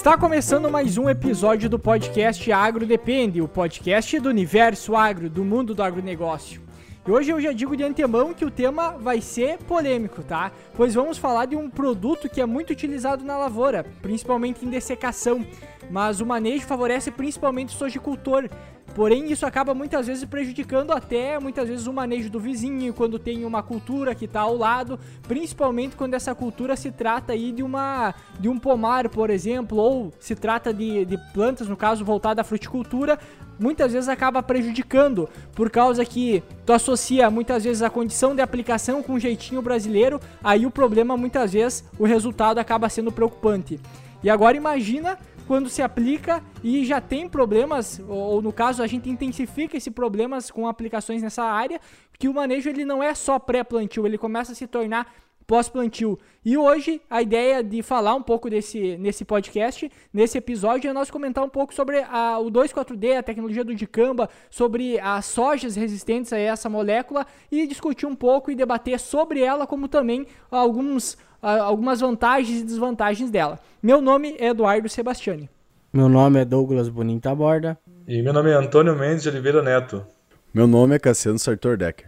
[0.00, 5.44] Está começando mais um episódio do podcast Agro Depende, o podcast do universo agro, do
[5.44, 6.62] mundo do agronegócio.
[7.06, 10.52] E hoje eu já digo de antemão que o tema vai ser polêmico, tá?
[10.74, 15.44] Pois vamos falar de um produto que é muito utilizado na lavoura, principalmente em dessecação,
[15.90, 18.48] mas o manejo favorece principalmente o sojicultor,
[18.94, 23.44] Porém, isso acaba muitas vezes prejudicando até muitas vezes o manejo do vizinho, quando tem
[23.44, 28.14] uma cultura que está ao lado, principalmente quando essa cultura se trata aí de uma
[28.38, 32.44] de um pomar, por exemplo, ou se trata de, de plantas, no caso voltada à
[32.44, 33.18] fruticultura,
[33.58, 39.02] muitas vezes acaba prejudicando, por causa que tu associa muitas vezes a condição de aplicação
[39.02, 43.78] com o jeitinho brasileiro, aí o problema muitas vezes o resultado acaba sendo preocupante.
[44.22, 45.18] E agora imagina
[45.50, 50.48] quando se aplica e já tem problemas, ou no caso a gente intensifica esses problemas
[50.48, 51.80] com aplicações nessa área,
[52.16, 55.12] que o manejo ele não é só pré-plantio, ele começa a se tornar
[55.48, 56.16] pós-plantio.
[56.44, 61.10] E hoje a ideia de falar um pouco desse nesse podcast, nesse episódio, é nós
[61.10, 66.32] comentar um pouco sobre a, o 2,4-D, a tecnologia do dicamba, sobre as sojas resistentes
[66.32, 72.00] a essa molécula e discutir um pouco e debater sobre ela, como também alguns algumas
[72.00, 73.58] vantagens e desvantagens dela.
[73.82, 75.48] Meu nome é Eduardo Sebastiani.
[75.92, 77.78] Meu nome é Douglas Bonita Borda.
[78.06, 80.04] E meu nome é Antônio Mendes de Oliveira Neto.
[80.52, 82.06] Meu nome é Cassiano Sartor Decker.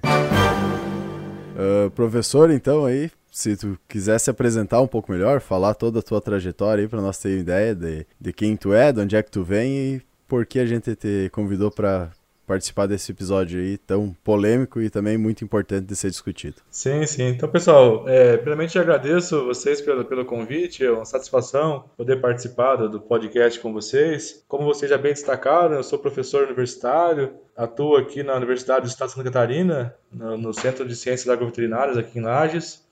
[1.54, 6.02] Uh, professor, então aí, se tu quiser se apresentar um pouco melhor, falar toda a
[6.02, 9.22] tua trajetória aí para nós ter ideia de, de quem tu é, de onde é
[9.22, 12.10] que tu vem e por que a gente te convidou para
[12.52, 16.56] participar desse episódio aí tão polêmico e também muito importante de ser discutido.
[16.70, 17.28] Sim, sim.
[17.28, 23.00] Então, pessoal, é, primeiramente agradeço vocês pelo, pelo convite, é uma satisfação poder participar do,
[23.00, 24.44] podcast com vocês.
[24.46, 29.08] Como vocês já bem destacaram, eu sou professor universitário, atuo aqui na Universidade do Estado
[29.08, 32.86] de Santa Catarina, no, no Centro de Ciências Agroveterinárias aqui em Lages.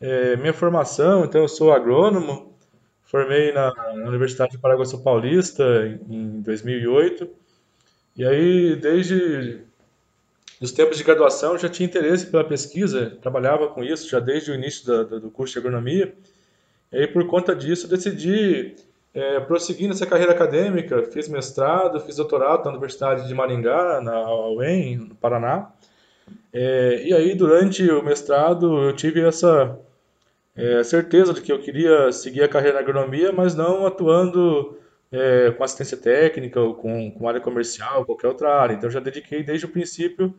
[0.00, 2.56] É, minha formação, então, eu sou agrônomo,
[3.02, 3.72] formei na,
[4.06, 5.64] Universidade de Paraguaçu Paulista
[6.08, 7.42] em 2008
[8.16, 9.60] e aí, desde
[10.60, 14.54] os tempos de graduação, já tinha interesse pela pesquisa, trabalhava com isso já desde o
[14.54, 16.14] início da, da, do curso de agronomia.
[16.92, 18.76] E aí, por conta disso, decidi
[19.12, 21.02] é, prosseguir nessa carreira acadêmica.
[21.04, 25.72] Fiz mestrado, fiz doutorado na Universidade de Maringá, na UEM, no Paraná.
[26.52, 29.76] É, e aí, durante o mestrado, eu tive essa
[30.56, 34.78] é, certeza de que eu queria seguir a carreira na agronomia, mas não atuando
[35.14, 38.74] é, com assistência técnica ou com, com área comercial, qualquer outra área.
[38.74, 40.34] Então, já dediquei desde o princípio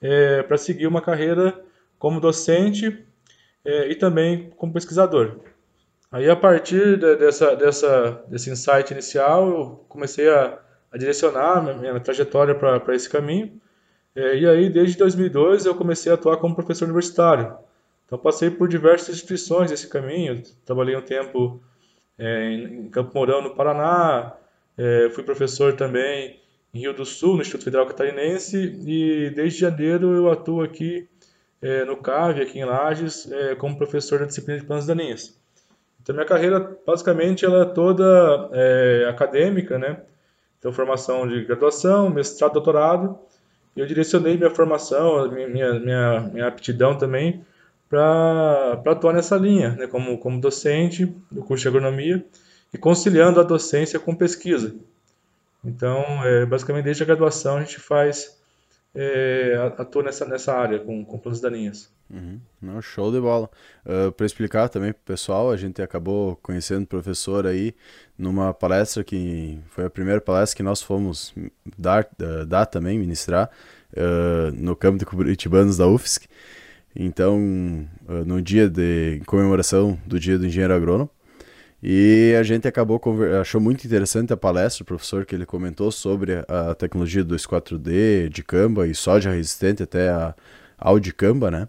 [0.00, 1.62] é, para seguir uma carreira
[1.98, 3.06] como docente
[3.64, 5.38] é, e também como pesquisador.
[6.10, 10.58] Aí, a partir de, dessa, dessa, desse insight inicial, eu comecei a,
[10.90, 13.60] a direcionar minha, minha trajetória para esse caminho.
[14.16, 17.56] É, e aí, desde 2002, eu comecei a atuar como professor universitário.
[18.04, 20.42] Então, passei por diversas instituições nesse caminho.
[20.64, 21.62] Trabalhei um tempo
[22.18, 24.32] é, em Campo Mourão, no Paraná.
[24.76, 26.40] É, fui professor também
[26.74, 28.56] em Rio do Sul, no Instituto Federal Catarinense,
[28.86, 31.08] e desde janeiro eu atuo aqui
[31.62, 35.36] é, no CAV, aqui em Lages, é, como professor da disciplina de plantas daninhas.
[36.02, 40.00] Então, minha carreira, basicamente, ela é toda é, acadêmica, né?
[40.58, 43.18] Então, formação de graduação, mestrado, doutorado.
[43.76, 47.44] E eu direcionei minha formação, minha, minha, minha aptidão também
[47.88, 52.24] para atuar nessa linha, né, como, como docente do curso de agronomia
[52.72, 54.74] e conciliando a docência com pesquisa.
[55.64, 58.38] Então, é, basicamente, desde a graduação a gente faz,
[58.94, 61.90] é, atua nessa, nessa área com, com plantas daninhas.
[62.10, 62.40] Uhum.
[62.60, 63.50] Não, show de bola.
[63.84, 67.74] Uh, para explicar também para o pessoal, a gente acabou conhecendo o professor aí
[68.16, 71.34] numa palestra que foi a primeira palestra que nós fomos
[71.76, 73.50] dar, uh, dar também, ministrar,
[73.92, 76.26] uh, no campo de Curitibanos da UFSC.
[76.98, 81.08] Então, ah, no dia de comemoração do Dia do Engenheiro Agrônomo,
[81.80, 83.00] e a gente acabou
[83.40, 88.42] achou muito interessante a palestra, o professor que ele comentou sobre a tecnologia 2.4D, de
[88.42, 90.34] Camba e soja resistente até a
[90.76, 91.68] Audicamba, né?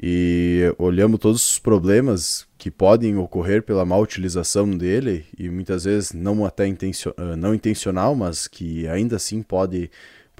[0.00, 6.12] E olhamos todos os problemas que podem ocorrer pela má utilização dele e muitas vezes
[6.12, 9.90] não até intencio ah, não intencional, mas que ainda assim pode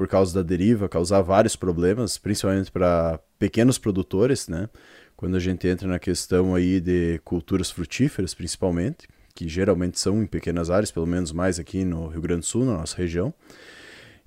[0.01, 4.67] por causa da deriva causar vários problemas, principalmente para pequenos produtores, né?
[5.15, 10.27] Quando a gente entra na questão aí de culturas frutíferas, principalmente, que geralmente são em
[10.27, 13.35] pequenas áreas, pelo menos mais aqui no Rio Grande do Sul, na nossa região.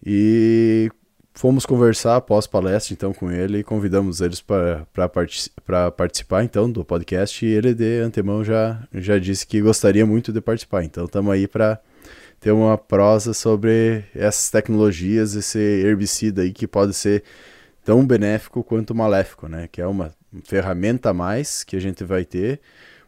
[0.06, 0.92] E
[1.34, 5.52] fomos conversar após palestra então com ele e convidamos eles para part
[5.98, 10.40] participar então do podcast e ele de antemão já, já disse que gostaria muito de
[10.40, 10.84] participar.
[10.84, 11.82] Então estamos aí para
[12.44, 17.24] ter uma prosa sobre essas tecnologias, esse herbicida aí que pode ser
[17.86, 19.70] tão benéfico quanto maléfico, né?
[19.72, 20.14] Que é uma
[20.44, 22.60] ferramenta a mais que a gente vai ter,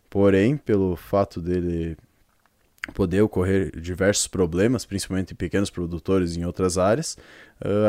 [0.09, 1.97] porém, pelo fato dele
[2.93, 7.17] poder ocorrer diversos problemas, principalmente em pequenos produtores em outras áreas,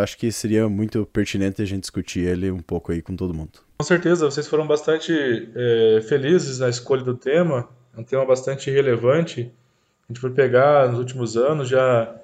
[0.02, 3.60] acho que seria muito pertinente a gente discutir ele um pouco aí com todo mundo.
[3.78, 5.12] Com certeza, vocês foram bastante
[5.54, 9.52] é, felizes na escolha do tema, é um tema bastante relevante.
[10.08, 12.14] A gente for pegar nos últimos anos, já,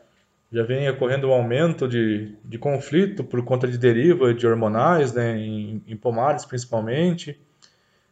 [0.53, 5.37] já vem ocorrendo um aumento de, de conflito por conta de deriva de hormonais, né,
[5.37, 7.41] em, em pomares principalmente.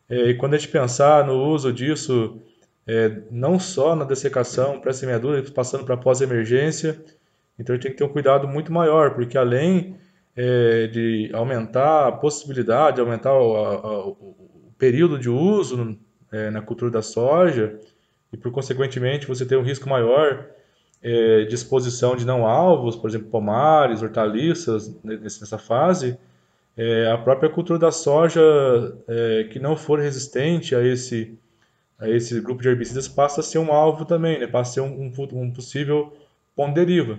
[0.09, 2.43] É, e quando a gente pensar no uso disso
[2.87, 7.01] é, não só na dessecação, pré-semeadura, passando para pós-emergência.
[7.59, 9.97] Então a gente tem que ter um cuidado muito maior, porque além
[10.35, 15.97] é, de aumentar a possibilidade, aumentar o, a, o período de uso
[16.33, 17.79] é, na cultura da soja,
[18.33, 20.47] e por consequentemente você tem um risco maior
[21.03, 26.19] é, de exposição de não alvos, por exemplo, pomares, hortaliças, nessa fase,
[26.77, 28.41] é, a própria cultura da soja
[29.09, 31.39] é, que não for resistente a esse
[32.03, 34.47] esse grupo de herbicidas passa a ser um alvo também, né?
[34.47, 36.17] passa a ser um, um, um possível
[36.57, 37.19] ponderiva.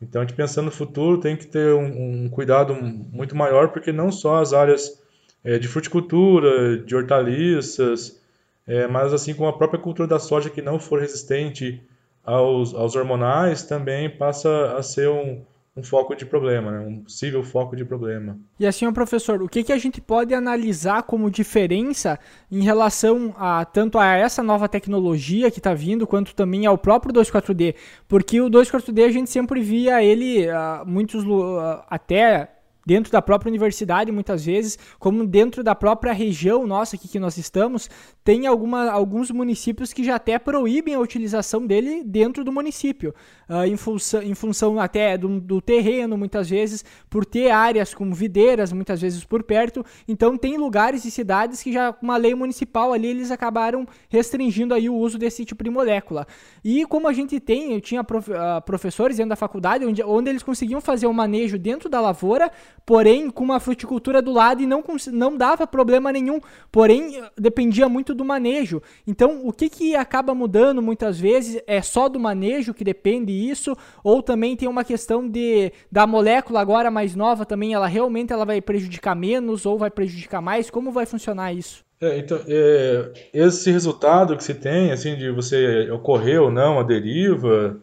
[0.00, 3.92] Então, a gente pensando no futuro tem que ter um, um cuidado muito maior, porque
[3.92, 5.02] não só as áreas
[5.42, 8.20] é, de fruticultura, de hortaliças,
[8.66, 11.82] é, mas assim como a própria cultura da soja que não for resistente
[12.24, 15.42] aos, aos hormonais, também passa a ser um,
[15.76, 16.78] um foco de problema, né?
[16.80, 18.36] um possível foco de problema.
[18.58, 22.18] E assim, professor, o que, que a gente pode analisar como diferença
[22.50, 27.14] em relação a tanto a essa nova tecnologia que está vindo, quanto também ao próprio
[27.14, 27.76] 24D?
[28.08, 32.55] Porque o 24D a gente sempre via ele, uh, muitos uh, até
[32.86, 37.36] dentro da própria universidade, muitas vezes, como dentro da própria região nossa aqui que nós
[37.36, 37.90] estamos,
[38.22, 43.12] tem alguma, alguns municípios que já até proíbem a utilização dele dentro do município,
[43.48, 48.14] uh, em, função, em função até do, do, terreno, muitas vezes, por ter áreas como
[48.14, 49.84] videiras, muitas vezes por perto.
[50.06, 54.72] Então, tem lugares e cidades que já, com uma lei municipal ali, eles acabaram restringindo
[54.72, 56.26] aí o uso desse tipo de molécula.
[56.64, 60.30] E como a gente tem, eu tinha prof, uh, professores dentro da faculdade, onde, onde
[60.30, 62.50] eles conseguiam fazer o manejo dentro da lavoura,
[62.86, 66.40] porém com uma fruticultura do lado e não, não dava problema nenhum,
[66.70, 68.80] porém dependia muito do manejo.
[69.04, 73.76] Então, o que, que acaba mudando muitas vezes é só do manejo que depende isso,
[74.04, 78.44] ou também tem uma questão de da molécula agora mais nova também, ela realmente ela
[78.44, 80.70] vai prejudicar menos ou vai prejudicar mais?
[80.70, 81.84] Como vai funcionar isso?
[82.00, 86.82] É, então, é, esse resultado que se tem, assim, de você ocorrer ou não a
[86.82, 87.80] deriva,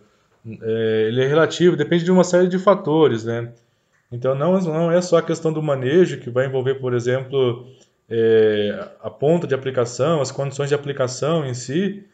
[0.61, 3.51] é, ele é relativo, depende de uma série de fatores, né?
[4.13, 7.67] Então não, não é só a questão do manejo que vai envolver, por exemplo,
[8.07, 12.05] é, a ponta de aplicação, as condições de aplicação em si,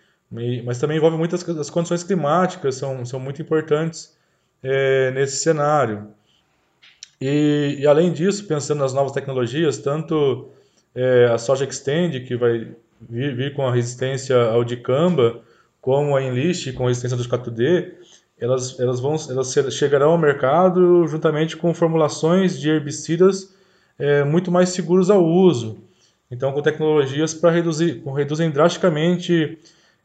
[0.64, 4.18] mas também envolve muitas as condições climáticas são, são muito importantes
[4.64, 6.08] é, nesse cenário.
[7.20, 10.48] E, e, além disso, pensando nas novas tecnologias, tanto
[10.96, 15.42] é, a soja extend que vai vir, vir, com a resistência ao dicamba,
[15.82, 17.92] como a enlist com a resistência dos 4D,
[18.40, 23.54] elas, elas, vão, elas chegarão ao mercado juntamente com formulações de herbicidas
[23.98, 25.78] é, muito mais seguros ao uso.
[26.32, 29.58] Então, com tecnologias para reduzir, reduzem drasticamente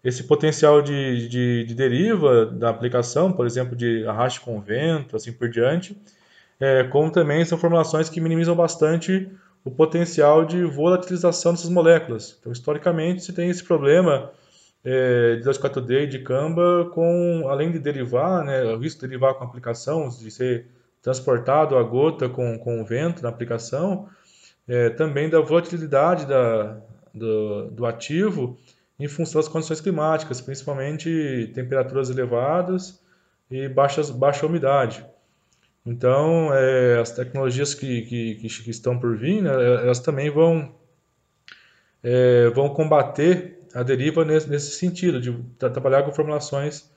[0.02, 5.32] esse potencial de, de, de, deriva da aplicação, por exemplo, de arraste com vento, assim
[5.32, 5.96] por diante,
[6.60, 9.29] é, como também são formulações que minimizam bastante
[9.64, 12.36] o potencial de volatilização dessas moléculas.
[12.38, 14.31] Então, historicamente, se tem esse problema
[14.84, 19.34] é, de 2,4-D e de Camba, com, além de derivar, né, o risco de derivar
[19.34, 20.67] com a aplicação, de ser
[21.00, 24.08] transportado a gota com, com o vento na aplicação,
[24.69, 26.81] é, também da volatilidade da,
[27.12, 28.56] do, do ativo
[28.98, 33.03] em função das condições climáticas, principalmente temperaturas elevadas
[33.50, 35.05] e baixas, baixa umidade.
[35.84, 40.74] Então, é, as tecnologias que, que, que, estão por vir, né, elas também vão,
[42.03, 46.88] é, vão combater a deriva nesse, nesse sentido, de trabalhar com formulações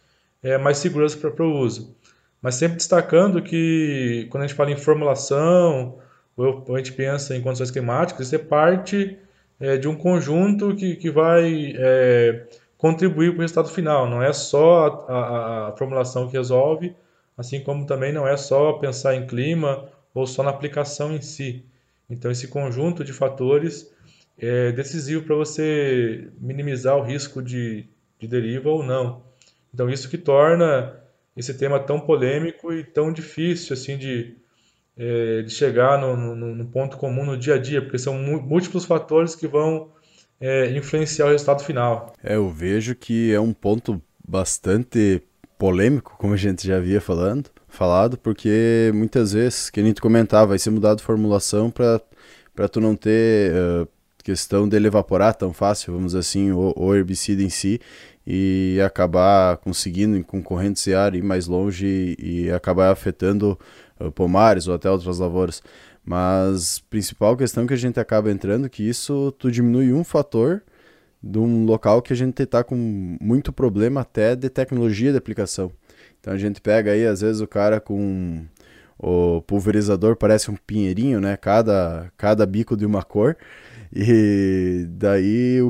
[0.44, 1.96] é, mais seguras para o uso.
[2.42, 5.98] Mas sempre destacando que quando a gente fala em formulação,
[6.36, 9.18] ou a gente pensa em condições climáticas, isso é parte
[9.60, 12.46] é, de um conjunto que, que vai é,
[12.78, 14.08] contribuir para o resultado final.
[14.08, 16.96] Não é só a, a, a, formulação que resolve,
[17.36, 21.66] assim como também não é só pensar em clima ou só na aplicação em si.
[22.10, 23.92] Então, esse conjunto de fatores
[24.38, 27.88] é decisivo para você minimizar o risco de,
[28.20, 29.24] de deriva ou não.
[29.74, 30.96] Então, isso que torna
[31.36, 34.36] esse tema tão polêmico e tão difícil assim de,
[34.98, 38.86] é, de chegar no, no, no, ponto comum no dia a dia, porque são múltiplos
[38.86, 39.92] fatores que vão
[40.40, 42.14] é, influenciar o resultado final.
[42.24, 45.22] É, eu vejo que é um ponto bastante
[45.58, 50.48] polêmico, como a gente já havia falando, falado, porque muitas vezes, que a gente comentava,
[50.48, 53.88] vai ser mudado formulação para tu não ter uh,
[54.28, 57.80] questão dele evaporar tão fácil, vamos dizer assim, o, o herbicida em si,
[58.26, 61.86] e acabar conseguindo em concorrenciar ir mais longe
[62.20, 63.58] e, e acabar afetando
[63.98, 65.64] uh, pomares ou até outras lavouras.
[66.04, 70.62] Mas principal questão que a gente acaba entrando que isso tu diminui um fator
[71.24, 72.76] de um local que a gente está com
[73.22, 75.72] muito problema até de tecnologia de aplicação.
[76.20, 78.46] Então a gente pega aí às vezes o cara com
[79.00, 81.38] o pulverizador parece um pinheirinho, né?
[81.38, 83.38] Cada cada bico de uma cor
[83.94, 85.62] e daí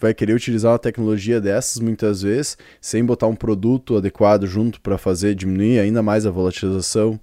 [0.00, 4.96] vai querer utilizar uma tecnologia dessas muitas vezes sem botar um produto adequado junto para
[4.96, 7.20] fazer diminuir ainda mais a volatilização,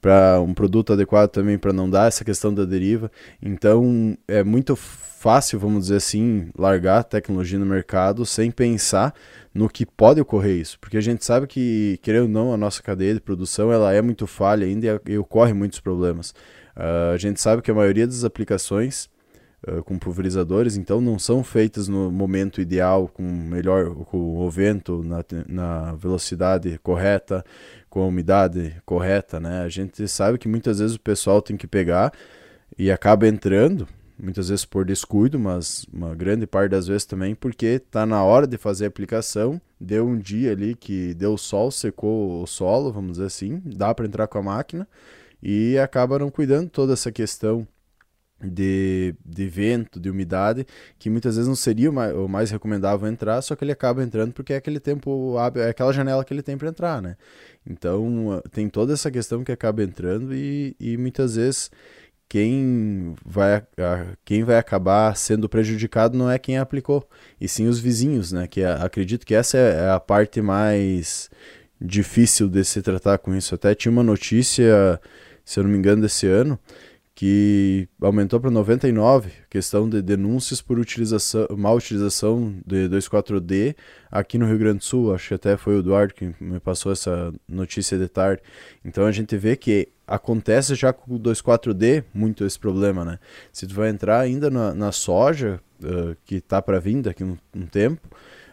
[0.00, 3.10] para um produto adequado também para não dar essa questão da deriva.
[3.42, 9.12] Então é muito fácil, vamos dizer assim, largar tecnologia no mercado sem pensar
[9.52, 12.80] no que pode ocorrer isso, porque a gente sabe que, querendo ou não, a nossa
[12.82, 16.30] cadeia de produção ela é muito falha ainda e, e ocorre muitos problemas.
[16.76, 19.10] Uh, a gente sabe que a maioria das aplicações
[19.66, 25.02] uh, com pulverizadores, então não são feitas no momento ideal, com melhor com o vento
[25.02, 27.44] na, na velocidade correta,
[27.88, 29.62] com a umidade correta, né?
[29.62, 32.12] A gente sabe que muitas vezes o pessoal tem que pegar
[32.78, 33.86] e acaba entrando,
[34.18, 38.46] muitas vezes por descuido, mas uma grande parte das vezes também porque está na hora
[38.46, 43.12] de fazer a aplicação, deu um dia ali que deu sol, secou o solo, vamos
[43.12, 44.86] dizer assim, dá para entrar com a máquina
[45.42, 47.66] e acaba não cuidando toda essa questão
[48.42, 50.66] de, de vento, de umidade,
[50.98, 54.02] que muitas vezes não seria o mais, o mais recomendável entrar, só que ele acaba
[54.02, 57.16] entrando porque é aquele tempo, é aquela janela que ele tem para entrar, né?
[57.66, 61.70] Então tem toda essa questão que acaba entrando e, e muitas vezes
[62.28, 67.06] quem vai, a, quem vai acabar sendo prejudicado não é quem aplicou,
[67.40, 68.46] e sim os vizinhos, né?
[68.46, 71.28] Que acredito que essa é a parte mais
[71.80, 73.54] difícil de se tratar com isso.
[73.54, 75.00] Até tinha uma notícia,
[75.44, 76.58] se eu não me engano, desse ano,
[77.14, 83.76] que aumentou para 99 questão de denúncias por utilização, má utilização de 24D
[84.10, 85.14] aqui no Rio Grande do Sul.
[85.14, 88.42] Acho que até foi o Eduardo que me passou essa notícia de tarde.
[88.84, 93.18] Então a gente vê que acontece já com o 24D muito esse problema, né?
[93.52, 97.36] Se tu vai entrar ainda na, na soja, uh, que está para vir daqui um,
[97.54, 98.08] um tempo,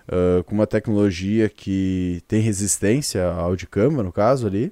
[0.07, 4.71] uh, com uma tecnologia que tem resistência ao de cama, no caso ali,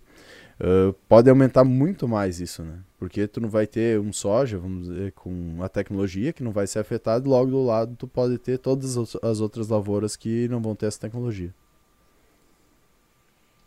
[0.60, 2.80] uh, pode aumentar muito mais isso, né?
[2.98, 6.68] Porque tu não vai ter um soja, vamos dizer, com uma tecnologia que não vai
[6.68, 10.76] ser afetada, logo do lado tu pode ter todas as outras lavouras que não vão
[10.76, 11.54] ter essa tecnologia.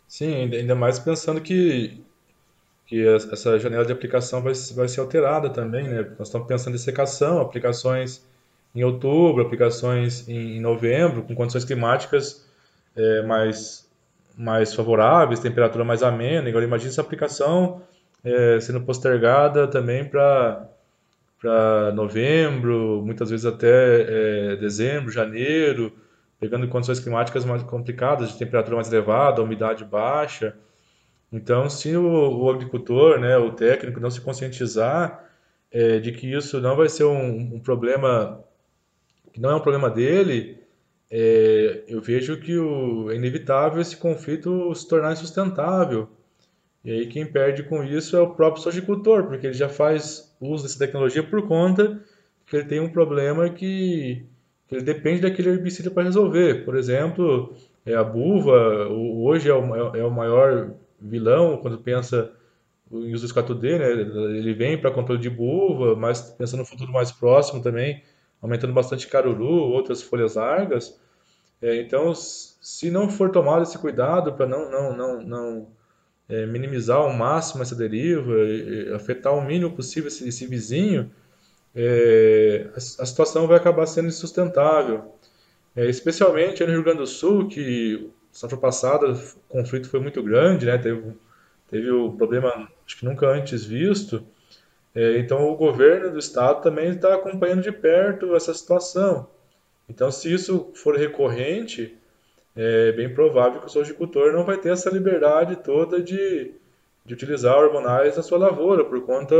[0.07, 2.01] Sim, ainda mais pensando que,
[2.87, 6.01] que essa janela de aplicação vai, vai ser alterada também, né?
[6.17, 8.27] Nós estamos pensando em secação, aplicações
[8.73, 12.45] em outubro, aplicações em novembro, com condições climáticas
[12.95, 13.88] é, mais,
[14.39, 16.47] mais favoráveis, temperatura mais amena.
[16.47, 17.81] Agora imagine essa aplicação
[18.23, 20.65] é, sendo postergada também para
[21.41, 25.93] para novembro, muitas vezes até é, dezembro, janeiro,
[26.37, 30.53] pegando condições climáticas mais complicadas, de temperatura mais elevada, umidade baixa.
[31.31, 35.23] Então, se o, o agricultor, né, o técnico não se conscientizar
[35.71, 38.43] é, de que isso não vai ser um, um, problema,
[39.31, 40.58] que não é um problema dele,
[41.11, 46.09] é, eu vejo que o, é inevitável esse conflito se tornar insustentável
[46.83, 50.63] e aí quem perde com isso é o próprio sojicultor, porque ele já faz uso
[50.63, 52.01] dessa tecnologia por conta
[52.45, 54.25] que ele tem um problema que,
[54.67, 56.65] que ele depende daquele herbicida para resolver.
[56.65, 57.53] Por exemplo,
[57.85, 62.31] é a buva, hoje é o, é o maior vilão quando pensa
[62.91, 63.91] em uso do 4D, né?
[64.37, 68.01] Ele vem para controle de buva, mas pensando no futuro mais próximo também,
[68.41, 70.99] aumentando bastante caruru, outras folhas largas.
[71.61, 75.67] É, então, se não for tomado esse cuidado para não, não, não, não
[76.29, 78.33] é, minimizar ao máximo essa deriva,
[78.95, 81.11] afetar o mínimo possível esse, esse vizinho,
[81.75, 85.15] é, a, a, situação vai acabar sendo insustentável.
[85.75, 89.17] É, especialmente no Rio Grande do Sul, que safra passada o
[89.47, 90.77] conflito foi muito grande, né?
[90.77, 91.13] teve,
[91.69, 94.23] teve o problema acho que nunca antes visto.
[94.95, 99.27] É, então o governo do estado também está acompanhando de perto essa situação.
[99.87, 101.97] Então, se isso for recorrente,
[102.55, 106.51] é bem provável que o sojicultor não vai ter essa liberdade toda de,
[107.05, 109.35] de utilizar hormonais na sua lavoura por conta,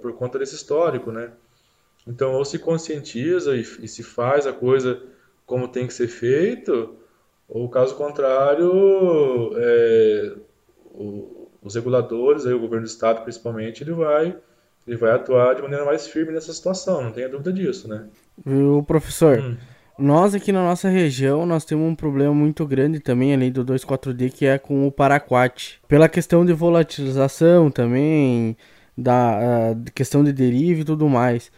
[0.00, 1.30] por conta desse histórico, né?
[2.06, 5.00] Então, ou se conscientiza e, e se faz a coisa
[5.46, 6.96] como tem que ser feito,
[7.48, 10.34] ou caso contrário, é,
[10.92, 14.36] o, os reguladores, aí, o governo do estado principalmente, ele vai,
[14.86, 18.06] ele vai atuar de maneira mais firme nessa situação, não tenha dúvida disso, né?
[18.46, 19.56] O professor, hum.
[19.98, 24.30] Nós aqui na nossa região, nós temos um problema muito grande também, além do 2,4-D,
[24.30, 25.80] que é com o paraquat.
[25.86, 28.56] Pela questão de volatilização também,
[28.96, 31.52] da uh, questão de deriva e tudo mais.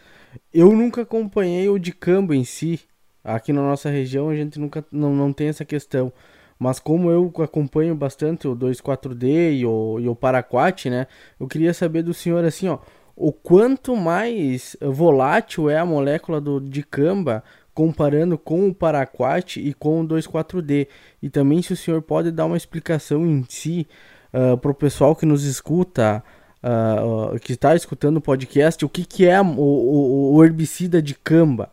[0.53, 2.81] Eu nunca acompanhei o de campo em si,
[3.25, 6.13] Aqui na nossa região a gente nunca não, não tem essa questão.
[6.59, 11.07] Mas como eu acompanho bastante o 2,4D e o, e o Paraquat, né?
[11.39, 12.77] Eu queria saber do senhor assim, ó.
[13.15, 17.43] O quanto mais volátil é a molécula do dicamba
[17.73, 20.87] comparando com o Paraquat e com o 2,4D.
[21.21, 23.87] E também se o senhor pode dar uma explicação em si
[24.33, 26.23] uh, ah, para o pessoal que nos escuta,
[26.63, 31.01] uh, uh, que está escutando o podcast, o que, que é o, o, o herbicida
[31.01, 31.69] de camba.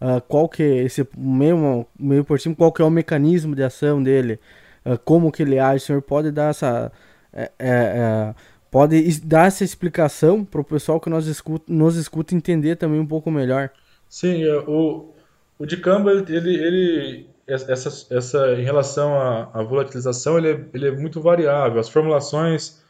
[0.00, 3.62] Uh, qual que é esse meio, meio por cima, qual que é o mecanismo de
[3.62, 4.38] ação dele,
[5.04, 6.92] como que ele age, o senhor pode dar essa
[7.36, 8.34] é, é, é,
[8.74, 13.06] pode dar essa explicação para o pessoal que nos escuta, nos escuta entender também um
[13.06, 13.70] pouco melhor.
[14.08, 15.12] Sim, é, o,
[15.56, 20.90] o dicamba, ele, ele essa, essa, em relação à, à volatilização, ele é, ele é
[20.90, 21.78] muito variável.
[21.78, 22.82] As formulações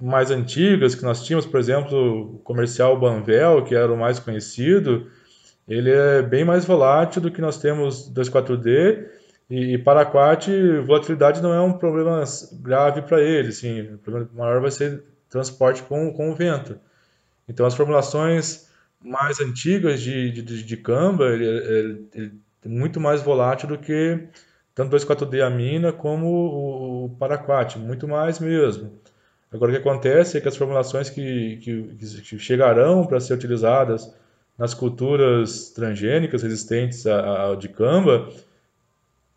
[0.00, 5.08] mais antigas que nós tínhamos, por exemplo, o comercial Banvel, que era o mais conhecido,
[5.68, 9.06] ele é bem mais volátil do que nós temos 2,4-D
[9.50, 10.48] e, e Paraquat,
[10.86, 12.24] volatilidade não é um problema
[12.62, 16.78] grave para ele, sim, o problema maior vai ser transporte com, com o vento.
[17.48, 18.68] Então as formulações
[19.00, 21.46] mais antigas de, de, de Camba, ele,
[22.14, 24.28] ele é muito mais volátil do que
[24.74, 28.92] tanto 2,4-D amina como o, o Paraquat, muito mais mesmo.
[29.50, 34.12] Agora o que acontece é que as formulações que, que, que chegarão para ser utilizadas
[34.58, 38.28] nas culturas transgênicas resistentes ao dicamba,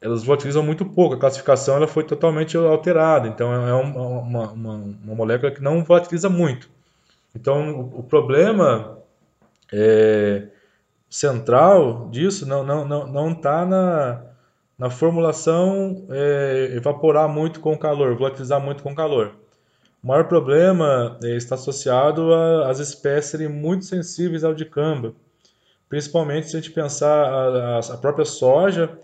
[0.01, 1.15] elas volatilizam muito pouco.
[1.15, 3.27] A classificação ela foi totalmente alterada.
[3.27, 6.69] Então, é uma, uma, uma, uma molécula que não volatiliza muito.
[7.35, 8.97] Então, o, o problema
[9.71, 10.47] é,
[11.09, 14.23] central disso não está não, não, não tá na,
[14.77, 19.35] na formulação é, evaporar muito com calor, volatilizar muito com calor.
[20.03, 22.33] O maior problema eh, está associado
[22.65, 25.13] às espécies muito sensíveis ao dicamba,
[25.87, 28.97] principalmente se a gente pensar a, a própria soja,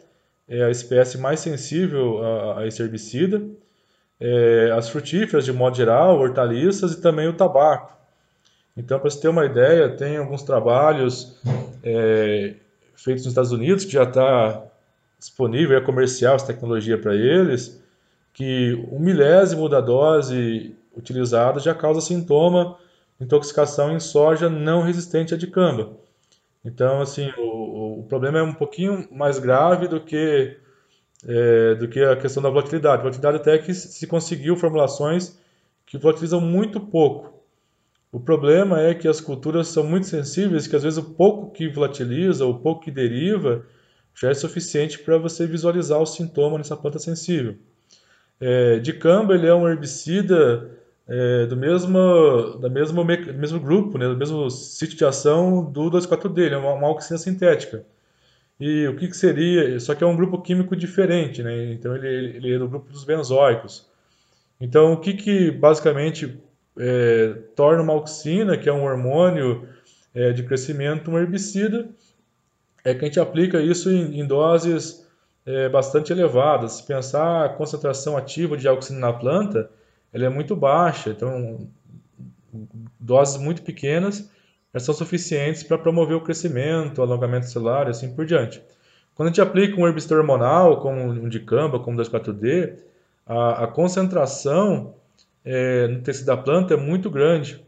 [0.47, 3.41] é a espécie mais sensível a, a esse herbicida,
[4.19, 7.95] é, as frutíferas de modo geral, hortaliças e também o tabaco.
[8.75, 11.39] Então, para você ter uma ideia, tem alguns trabalhos
[11.83, 12.53] é,
[12.95, 14.63] feitos nos Estados Unidos que já está
[15.19, 17.81] disponível, é comercial essa tecnologia para eles,
[18.33, 22.77] que um milésimo da dose utilizado já causa sintoma
[23.19, 25.89] de intoxicação em soja não resistente a dicamba.
[26.67, 30.57] Então, assim, o, o problema é um pouquinho mais grave do que,
[31.25, 32.97] é, do que a questão da volatilidade.
[32.97, 35.39] A volatilidade até que se conseguiu formulações
[35.85, 37.41] que volatilizam muito pouco.
[38.11, 41.69] O problema é que as culturas são muito sensíveis, que às vezes o pouco que
[41.69, 43.65] volatiliza, o pouco que deriva,
[44.13, 47.55] já é suficiente para você visualizar o sintoma nessa planta sensível.
[48.41, 50.69] É, dicamba ele é um herbicida
[51.07, 55.89] é, do mesmo, da mesmo, do mesmo grupo, né, do mesmo sítio de ação do
[55.89, 57.85] 2,4-D, é uma, uma auxina sintética.
[58.59, 59.79] E o que, que, seria?
[59.79, 61.73] Só que é um grupo químico diferente, né?
[61.73, 63.87] Então ele, ele é do grupo dos benzoicos.
[64.59, 66.41] Então o que, que basicamente
[66.77, 69.67] é, torna uma auxina, que é um hormônio
[70.13, 71.87] é, de crescimento, um herbicida,
[72.83, 75.07] é que a gente aplica isso em, em doses
[75.45, 76.73] é, bastante elevadas.
[76.73, 79.69] Se pensar a concentração ativa de auxina na planta,
[80.17, 81.69] ela é muito baixa, então
[82.99, 84.29] doses muito pequenas
[84.79, 88.61] são suficientes para promover o crescimento, o alongamento celular e assim por diante.
[89.15, 92.75] Quando a gente aplica um herbicida hormonal, como um dicamba, como 2,4-D,
[93.25, 94.95] a, a, concentração
[95.43, 97.65] é, no tecido da planta é muito grande.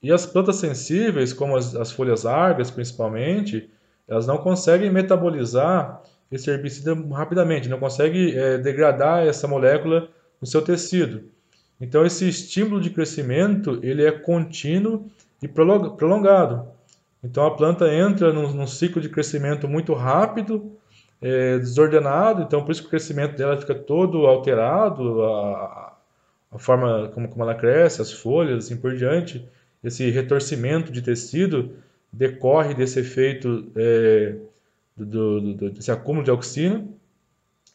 [0.00, 3.68] E as plantas sensíveis, como as, as folhas largas principalmente,
[4.06, 10.08] elas não conseguem metabolizar esse herbicida rapidamente, não conseguem é, degradar essa molécula
[10.40, 11.24] no seu tecido.
[11.80, 15.06] Então esse estímulo de crescimento ele é contínuo
[15.42, 16.68] e prolongado.
[17.22, 20.72] Então a planta entra num, num ciclo de crescimento muito rápido,
[21.20, 25.96] é, desordenado, então por isso que o crescimento dela fica todo alterado, a,
[26.52, 29.46] a forma como, como ela cresce, as folhas, assim por diante.
[29.82, 31.72] Esse retorcimento de tecido
[32.12, 34.36] decorre desse efeito é,
[34.96, 36.86] do, do, do, desse acúmulo de auxina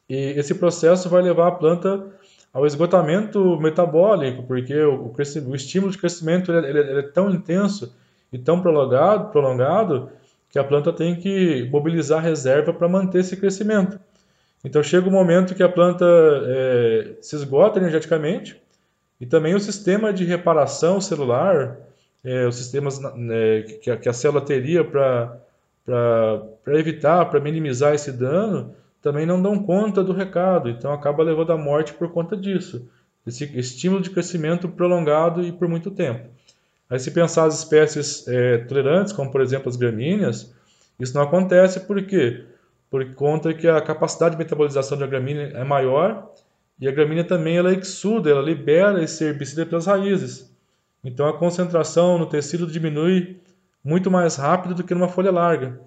[0.09, 2.05] e esse processo vai levar a planta
[2.53, 7.95] ao esgotamento metabólico, porque o, o, estímulo de crescimento ele, ele, ele, é tão intenso
[8.31, 10.09] e tão prolongado, prolongado
[10.49, 13.99] que a planta tem que mobilizar reserva para manter esse crescimento.
[14.63, 18.61] Então chega o um momento que a planta é, se esgota energeticamente
[19.19, 21.77] e também o sistema de reparação celular,
[22.23, 25.39] é, os sistemas né, que, a, que a célula teria para
[26.67, 31.57] evitar, para minimizar esse dano, também não dão conta do recado, então acaba levando à
[31.57, 32.87] morte por conta disso.
[33.25, 36.29] Esse estímulo de crescimento prolongado e por muito tempo.
[36.89, 40.53] Aí se pensar as espécies é, tolerantes, como por exemplo as gramíneas,
[40.99, 42.45] isso não acontece porque
[42.89, 46.31] por conta que a capacidade de metabolização da gramínea é maior
[46.79, 50.51] e a gramínea também ela exuda, ela libera esse herbicida pelas raízes.
[51.03, 53.39] Então a concentração no tecido diminui
[53.83, 55.79] muito mais rápido do que numa folha larga.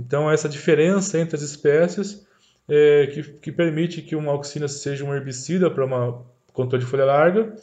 [0.00, 2.26] Então essa diferença entre as espécies
[2.68, 7.04] é, que, que permite que uma auxina seja um herbicida para uma controle de folha
[7.04, 7.54] larga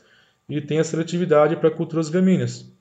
[0.50, 2.72] e tenha seletividade para culturas gramíneas.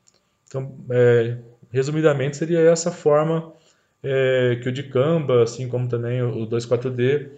[0.47, 1.37] Então, é,
[1.71, 3.53] resumidamente, seria essa forma
[4.01, 7.31] é, que o dicamba, assim como também o 2,4-D,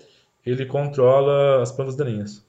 [0.45, 2.46] ele controla as plantas daninhas.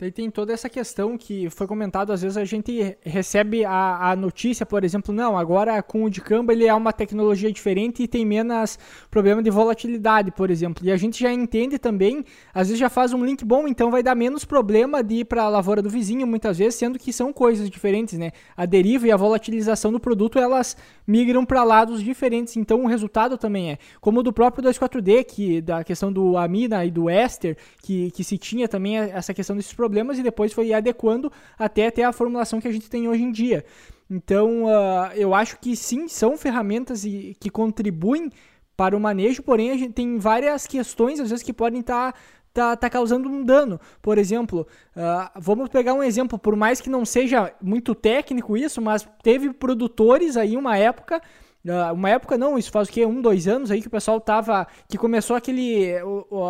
[0.00, 4.16] Daí tem toda essa questão que foi comentado, às vezes a gente recebe a, a
[4.16, 8.24] notícia, por exemplo, não, agora com o Dicamba ele é uma tecnologia diferente e tem
[8.24, 8.78] menos
[9.10, 10.86] problema de volatilidade, por exemplo.
[10.86, 14.02] E a gente já entende também, às vezes já faz um link bom, então vai
[14.02, 17.30] dar menos problema de ir para a lavoura do vizinho, muitas vezes, sendo que são
[17.30, 18.32] coisas diferentes, né?
[18.56, 23.36] A deriva e a volatilização do produto, elas migram para lados diferentes, então o resultado
[23.36, 23.78] também é.
[24.00, 28.38] Como do próprio 24D, que da questão do amina e do éster, que, que se
[28.38, 32.60] tinha também essa questão desses problemas problemas e depois foi adequando até até a formulação
[32.60, 33.64] que a gente tem hoje em dia.
[34.08, 38.30] Então, uh, eu acho que sim, são ferramentas e, que contribuem
[38.76, 42.18] para o manejo, porém a gente tem várias questões, às vezes, que podem estar tá,
[42.52, 43.80] tá, tá causando um dano.
[44.00, 48.80] Por exemplo, uh, vamos pegar um exemplo, por mais que não seja muito técnico isso,
[48.80, 51.20] mas teve produtores aí uma época
[51.64, 53.04] Uh, uma época não, isso faz o que?
[53.04, 54.66] Um, dois anos aí que o pessoal tava.
[54.88, 55.92] Que começou aquele.
[56.02, 56.46] O,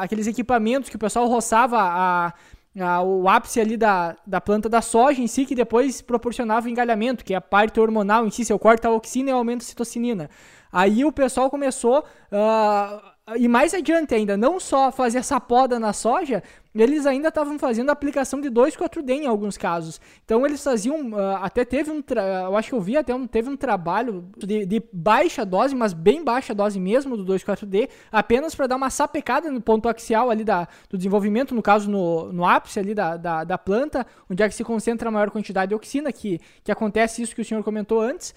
[0.00, 2.32] aqueles equipamentos que o pessoal roçava a,
[2.80, 6.70] a, o ápice ali da, da planta da soja em si, que depois proporcionava o
[6.70, 9.66] engalhamento, que é a parte hormonal em si, seu corta a oxina e aumenta a
[9.66, 10.28] citocinina.
[10.72, 15.94] Aí o pessoal começou, uh, e mais adiante ainda, não só fazer essa poda na
[15.94, 16.42] soja,
[16.74, 19.98] eles ainda estavam fazendo aplicação de 2,4-D em alguns casos.
[20.26, 22.02] Então eles faziam, uh, até teve um,
[22.46, 25.94] eu acho que eu vi até um, teve um trabalho de, de, baixa dose, mas
[25.94, 30.44] bem baixa dose mesmo do 2,4-D, apenas para dar uma sapecada no ponto axial ali
[30.44, 34.48] da, do desenvolvimento, no caso no, no ápice ali da, da, da planta, onde é
[34.48, 37.64] que se concentra a maior quantidade de oxina, que, que acontece isso que o senhor
[37.64, 38.34] comentou antes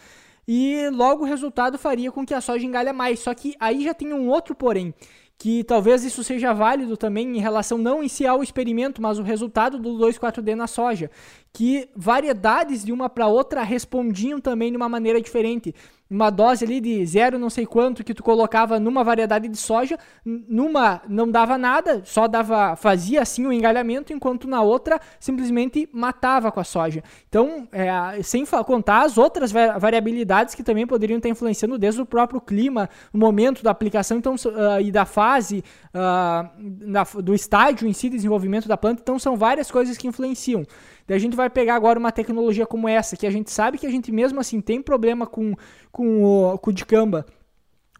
[0.47, 3.19] e logo o resultado faria com que a soja engalha mais.
[3.19, 4.93] Só que aí já tem um outro porém,
[5.37, 9.23] que talvez isso seja válido também em relação não em si ao experimento, mas o
[9.23, 11.11] resultado do 2,4-D na soja,
[11.57, 15.73] que variedades de uma para outra respondiam também de uma maneira diferente
[16.09, 19.97] uma dose ali de zero não sei quanto que tu colocava numa variedade de soja,
[20.25, 26.51] numa não dava nada, só dava fazia assim o engalhamento, enquanto na outra simplesmente matava
[26.51, 27.03] com a soja.
[27.27, 32.39] Então, é, sem contar as outras variabilidades que também poderiam estar influenciando desde o próprio
[32.39, 37.93] clima, o momento da aplicação então, uh, e da fase uh, na, do estágio em
[37.93, 40.65] si de desenvolvimento da planta, então são várias coisas que influenciam.
[41.07, 43.87] Daí a gente vai pegar agora uma tecnologia como essa, que a gente sabe que
[43.87, 45.55] a gente mesmo assim tem problema com,
[45.91, 47.25] com, o, com o Dicamba,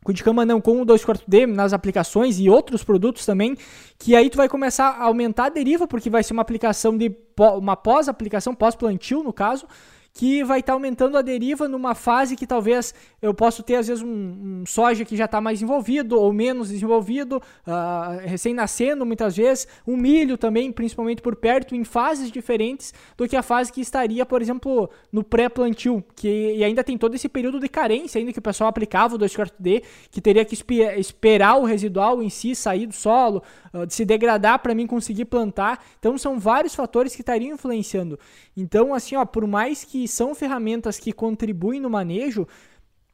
[0.03, 3.57] com o não, com o 2,4-D nas aplicações e outros produtos também,
[3.97, 7.13] que aí tu vai começar a aumentar a deriva, porque vai ser uma aplicação de
[7.57, 9.65] uma pós-aplicação, pós-plantio no caso,
[10.17, 13.87] que vai estar tá aumentando a deriva numa fase que talvez eu possa ter, às
[13.87, 19.37] vezes, um, um soja que já está mais desenvolvido ou menos desenvolvido, uh, recém-nascendo muitas
[19.37, 23.79] vezes, um milho também, principalmente por perto, em fases diferentes do que a fase que
[23.79, 28.33] estaria, por exemplo, no pré-plantio, que e ainda tem todo esse período de carência ainda
[28.33, 30.57] que o pessoal aplicava o 2 d que teria que
[30.97, 35.25] esperar o residual em si sair do solo, uh, de se degradar para mim conseguir
[35.25, 35.85] plantar.
[35.99, 38.17] Então são vários fatores que estariam influenciando.
[38.55, 42.47] Então, assim, ó, por mais que são ferramentas que contribuem no manejo,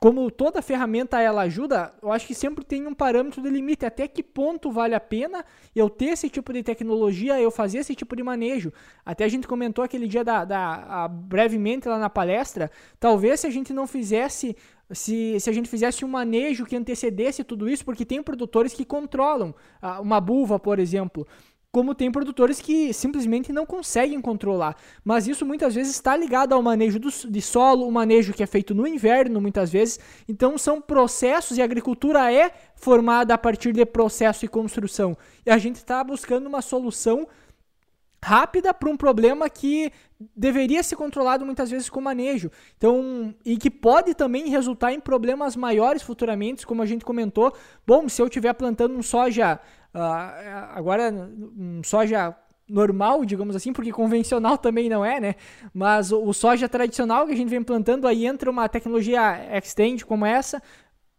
[0.04, 3.86] como toda ferramenta ela ajuda, eu acho que sempre tem um parâmetro de limite.
[3.86, 7.96] Até que ponto vale a pena eu ter esse tipo de tecnologia, eu fazer esse
[7.96, 8.74] tipo de manejo?
[9.06, 12.70] Até a gente comentou aquele dia da, da a, brevemente lá na palestra.
[13.00, 14.58] Talvez se a gente não fizesse
[14.92, 18.84] se, se a gente fizesse um manejo que antecedesse tudo isso, porque tem produtores que
[18.84, 21.26] controlam ah, uma buva, por exemplo
[21.74, 24.78] como tem produtores que simplesmente não conseguem controlar.
[25.04, 28.46] Mas isso muitas vezes está ligado ao manejo do, de solo, o manejo que é
[28.46, 30.00] feito no inverno, muitas vezes.
[30.30, 35.18] Então são processos e a agricultura é formada a partir de processo e construção.
[35.44, 37.28] E a gente está buscando uma solução
[38.24, 39.92] rápida para um problema que
[40.36, 42.52] deveria ser controlado muitas vezes com manejo.
[42.78, 47.52] Então, e que pode também resultar em problemas maiores futuramente, como a gente comentou.
[47.86, 49.60] Bom, se eu estiver plantando um soja
[49.94, 52.36] agora, um soja
[52.68, 55.36] normal, digamos assim, porque convencional também não é, né?
[55.74, 60.06] Mas o, o soja tradicional que a gente vem plantando, aí entra uma tecnologia extend
[60.06, 60.62] como essa,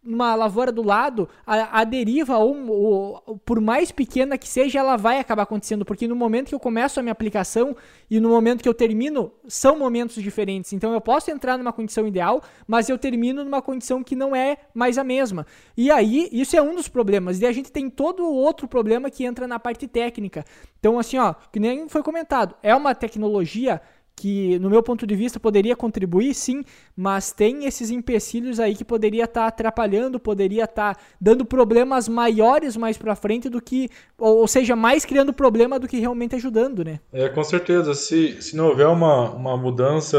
[0.04, 4.96] numa lavoura do lado, a, a deriva, ou, ou, por mais pequena que seja, ela
[4.96, 7.74] vai acabar acontecendo, porque no momento que eu começo a minha aplicação
[8.10, 10.72] e no momento que eu termino, são momentos diferentes.
[10.72, 14.58] Então eu posso entrar numa condição ideal, mas eu termino numa condição que não é
[14.74, 15.46] mais a mesma.
[15.76, 17.40] E aí, isso é um dos problemas.
[17.40, 20.44] E a gente tem todo outro problema que entra na parte técnica.
[20.78, 23.80] Então, assim, ó, que nem foi comentado, é uma tecnologia
[24.16, 26.64] que, no meu ponto de vista, poderia contribuir, sim,
[26.96, 32.08] mas tem esses empecilhos aí que poderia estar tá atrapalhando, poderia estar tá dando problemas
[32.08, 36.36] maiores mais para frente do que, ou, ou, seja, mais criando problema do que realmente
[36.36, 37.00] ajudando, né?
[37.12, 37.94] É, com certeza.
[37.94, 40.16] Se, se não houver uma, uma mudança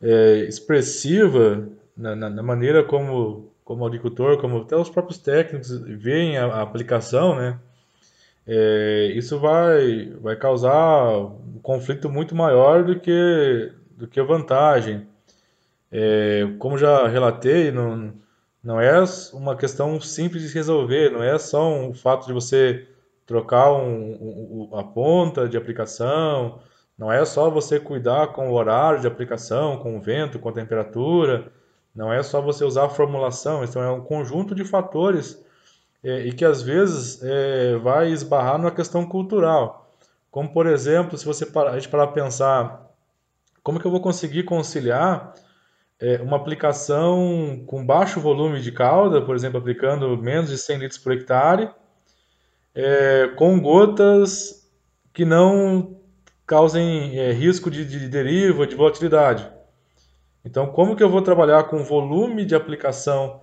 [0.00, 6.38] é, expressiva na, na, na, maneira como, como agricultor, como até os próprios técnicos veem
[6.38, 7.58] a, a aplicação, né?
[8.46, 15.08] É, isso vai, vai causar um conflito muito maior do que, do que vantagem.
[15.90, 18.14] É, como já relatei, não,
[18.62, 22.86] não é uma questão simples de resolver, não é só um, o fato de você
[23.26, 26.60] trocar um, um, a ponta de aplicação,
[26.96, 30.52] não é só você cuidar com o horário de aplicação, com o vento, com a
[30.52, 31.52] temperatura,
[31.94, 35.44] não é só você usar a formulação, então é um conjunto de fatores
[36.06, 39.90] é, e que às vezes é, vai esbarrar numa questão cultural.
[40.30, 42.86] Como, por exemplo, se você a gente parar para pensar
[43.60, 45.34] como que eu vou conseguir conciliar
[45.98, 50.98] é, uma aplicação com baixo volume de cauda, por exemplo, aplicando menos de 100 litros
[50.98, 51.70] por hectare,
[52.72, 54.70] é, com gotas
[55.12, 55.96] que não
[56.46, 59.50] causem é, risco de, de deriva, de volatilidade.
[60.44, 63.40] Então, como que eu vou trabalhar com volume de aplicação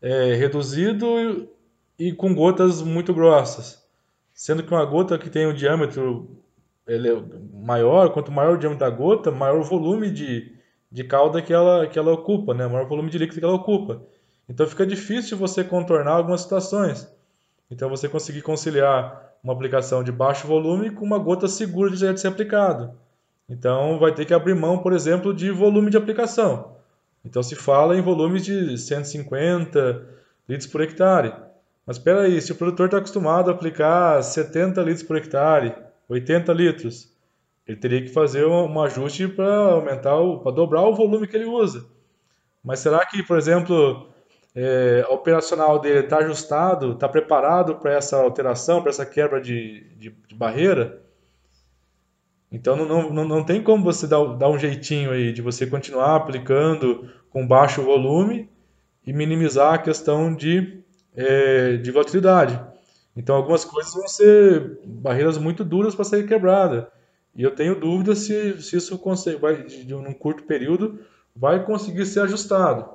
[0.00, 1.48] é, reduzido
[1.98, 3.82] e com gotas muito grossas.
[4.32, 6.28] Sendo que uma gota que tem um diâmetro
[6.86, 10.52] ele é maior, quanto maior o diâmetro da gota, maior o volume de,
[10.90, 12.66] de calda que ela, que ela ocupa, né?
[12.66, 14.02] maior o volume de líquido que ela ocupa.
[14.48, 17.08] Então fica difícil você contornar algumas situações.
[17.70, 22.28] Então você conseguir conciliar uma aplicação de baixo volume com uma gota segura de ser
[22.28, 22.92] aplicado.
[23.48, 26.76] Então vai ter que abrir mão, por exemplo, de volume de aplicação.
[27.24, 30.06] Então se fala em volumes de 150
[30.46, 31.32] litros por hectare.
[31.86, 35.74] Mas espera aí, se o produtor está acostumado a aplicar 70 litros por hectare,
[36.08, 37.12] 80 litros,
[37.66, 41.86] ele teria que fazer um, ajuste para aumentar, para dobrar o volume que ele usa.
[42.62, 44.08] Mas será que, por exemplo,
[44.54, 50.10] é, operacional dele está ajustado, está preparado para essa alteração, para essa quebra de, de,
[50.10, 51.02] de barreira?
[52.52, 56.14] Então não, não, não tem como você dar, dar um jeitinho aí de você continuar
[56.16, 58.48] aplicando com baixo volume
[59.06, 60.83] e minimizar a questão de
[61.14, 62.60] é, de volatilidade.
[63.16, 66.90] Então, algumas coisas vão ser barreiras muito duras para ser quebrada.
[67.34, 69.00] E eu tenho dúvida se, se isso
[69.40, 71.00] vai, de um curto período
[71.34, 72.88] vai conseguir ser ajustado.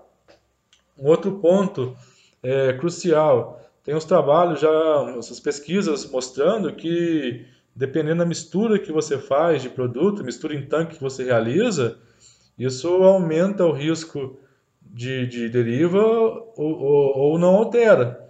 [0.98, 1.96] Um outro ponto
[2.42, 4.70] é, crucial, tem os trabalhos já,
[5.18, 10.96] essas pesquisas mostrando que dependendo da mistura que você faz de produto, mistura em tanque
[10.96, 11.98] que você realiza,
[12.58, 14.38] isso aumenta o risco
[14.90, 18.30] de, de deriva ou, ou, ou não altera.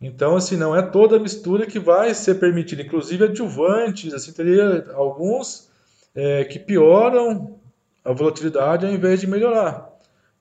[0.00, 5.70] Então, assim, não é toda mistura que vai ser permitida, inclusive adjuvantes, assim, teria alguns
[6.14, 7.60] é, que pioram
[8.04, 9.88] a volatilidade ao invés de melhorar.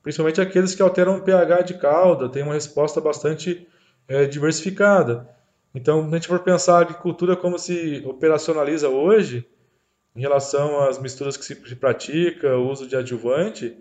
[0.02, 3.67] Principalmente aqueles que alteram o pH de calda, tem uma resposta bastante
[4.08, 5.30] é, diversificada.
[5.76, 9.48] Então, a gente for pensar a agricultura como se operacionaliza hoje,
[10.15, 13.78] em relação às misturas que se pratica, o uso de adjuvante,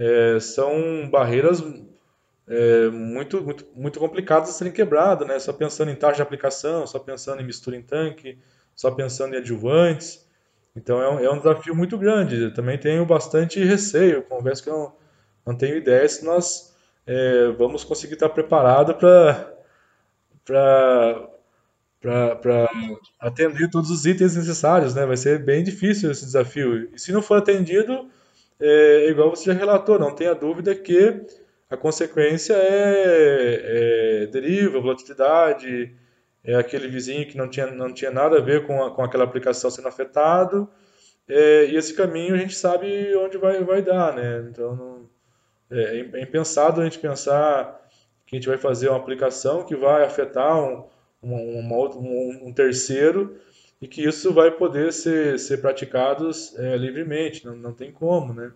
[0.00, 1.62] é, são barreiras
[2.48, 5.38] é, muito, muito, muito complicadas de serem quebradas, né?
[5.38, 8.38] Só pensando em taxa de aplicação, só pensando em mistura em tanque,
[8.74, 10.26] só pensando em adjuvantes.
[10.74, 12.44] Então é um, é um desafio muito grande.
[12.44, 14.92] Eu também tenho bastante receio, confesso que eu não,
[15.46, 16.74] não tenho ideia se nós
[17.06, 19.54] é, vamos conseguir estar preparados para
[22.00, 22.70] para
[23.20, 25.04] atender todos os itens necessários, né?
[25.04, 26.88] Vai ser bem difícil esse desafio.
[26.94, 28.08] E se não for atendido,
[28.60, 31.24] é, igual você já relatou, não tenha dúvida que
[31.70, 35.94] a consequência é, é deriva, volatilidade,
[36.44, 39.24] é aquele vizinho que não tinha, não tinha nada a ver com, a, com aquela
[39.24, 40.68] aplicação sendo afetado,
[41.28, 44.48] é, e esse caminho a gente sabe onde vai, vai dar, né?
[44.50, 45.10] Então, não,
[45.70, 47.80] é, é impensado a gente pensar
[48.26, 50.84] que a gente vai fazer uma aplicação que vai afetar um,
[51.22, 53.36] uma, outra, um, um terceiro
[53.80, 58.52] e que isso vai poder ser, ser praticado é, livremente, não, não tem como, né?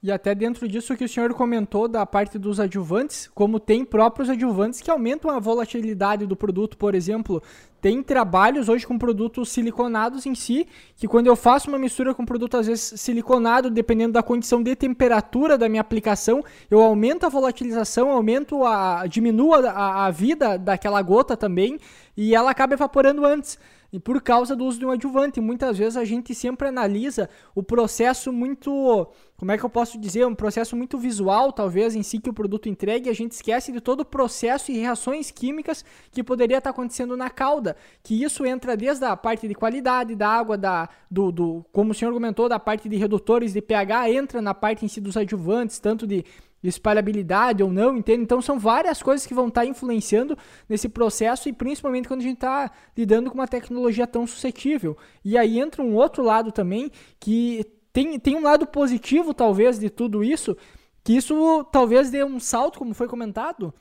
[0.00, 4.30] E até dentro disso que o senhor comentou da parte dos adjuvantes, como tem próprios
[4.30, 7.42] adjuvantes que aumentam a volatilidade do produto, por exemplo,
[7.80, 12.24] tem trabalhos hoje com produtos siliconados em si, que quando eu faço uma mistura com
[12.24, 17.28] produto às vezes siliconado, dependendo da condição de temperatura da minha aplicação, eu aumento a
[17.28, 21.76] volatilização, aumento a diminuo a, a vida daquela gota também,
[22.16, 23.58] e ela acaba evaporando antes
[23.92, 25.40] e por causa do uso de um adjuvante.
[25.40, 30.26] Muitas vezes a gente sempre analisa o processo muito, como é que eu posso dizer,
[30.26, 33.80] um processo muito visual, talvez em si que o produto entregue, a gente esquece de
[33.80, 38.76] todo o processo e reações químicas que poderia estar acontecendo na cauda, que isso entra
[38.76, 42.58] desde a parte de qualidade da água, da, do, do como o senhor comentou, da
[42.58, 46.24] parte de redutores de pH, entra na parte em si dos adjuvantes, tanto de
[46.62, 48.22] de espalhabilidade ou não, entende?
[48.22, 50.36] Então são várias coisas que vão estar tá influenciando
[50.68, 54.96] nesse processo e principalmente quando a gente está lidando com uma tecnologia tão suscetível.
[55.24, 56.90] E aí entra um outro lado também
[57.20, 60.56] que tem, tem um lado positivo talvez de tudo isso,
[61.04, 63.72] que isso talvez dê um salto, como foi comentado,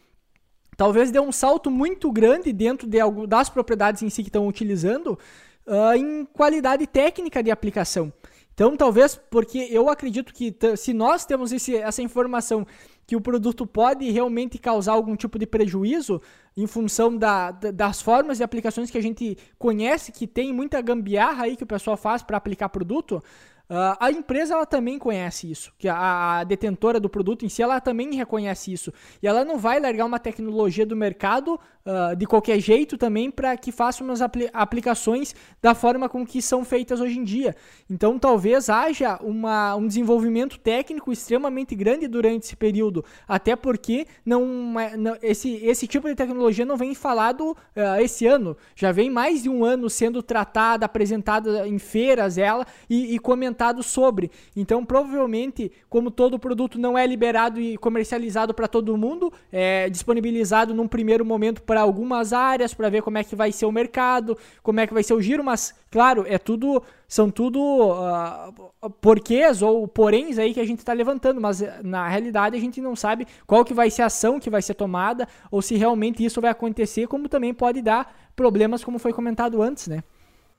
[0.76, 5.20] talvez dê um salto muito grande dentro de, das propriedades em si que estão utilizando
[5.66, 8.14] uh, em qualidade técnica de aplicação.
[8.58, 12.66] Então, talvez, porque eu acredito que se nós temos esse, essa informação
[13.06, 16.20] que o produto pode realmente causar algum tipo de prejuízo
[16.58, 21.44] em função da, das formas e aplicações que a gente conhece, que tem muita gambiarra
[21.44, 23.22] aí que o pessoal faz para aplicar produto,
[23.70, 27.62] Uh, a empresa ela também conhece isso, que a, a, detentora do produto em si
[27.62, 28.94] ela também reconhece isso.
[29.22, 33.56] E ela não vai largar uma tecnologia do mercado uh, de qualquer jeito também para
[33.56, 37.56] que faça umas apli aplicações da forma com que são feitas hoje em dia.
[37.90, 44.80] Então talvez haja uma, um desenvolvimento técnico extremamente grande durante esse período, até porque não,
[44.80, 49.10] é, não esse, esse tipo de tecnologia não vem falado uh, esse ano, já vem
[49.10, 54.30] mais de um ano sendo tratada, apresentada em feiras ela e, e comentado sobre.
[54.56, 60.74] Então, provavelmente, como todo produto não é liberado e comercializado para todo mundo, é disponibilizado
[60.74, 64.38] num primeiro momento para algumas áreas para ver como é que vai ser o mercado,
[64.62, 69.62] como é que vai ser o giro, mas claro, é tudo são tudo uh, porquês
[69.62, 73.26] ou poréns aí que a gente está levantando, mas na realidade a gente não sabe
[73.46, 76.52] qual que vai ser a ação que vai ser tomada ou se realmente isso vai
[76.52, 80.04] acontecer, como também pode dar problemas, como foi comentado antes, né?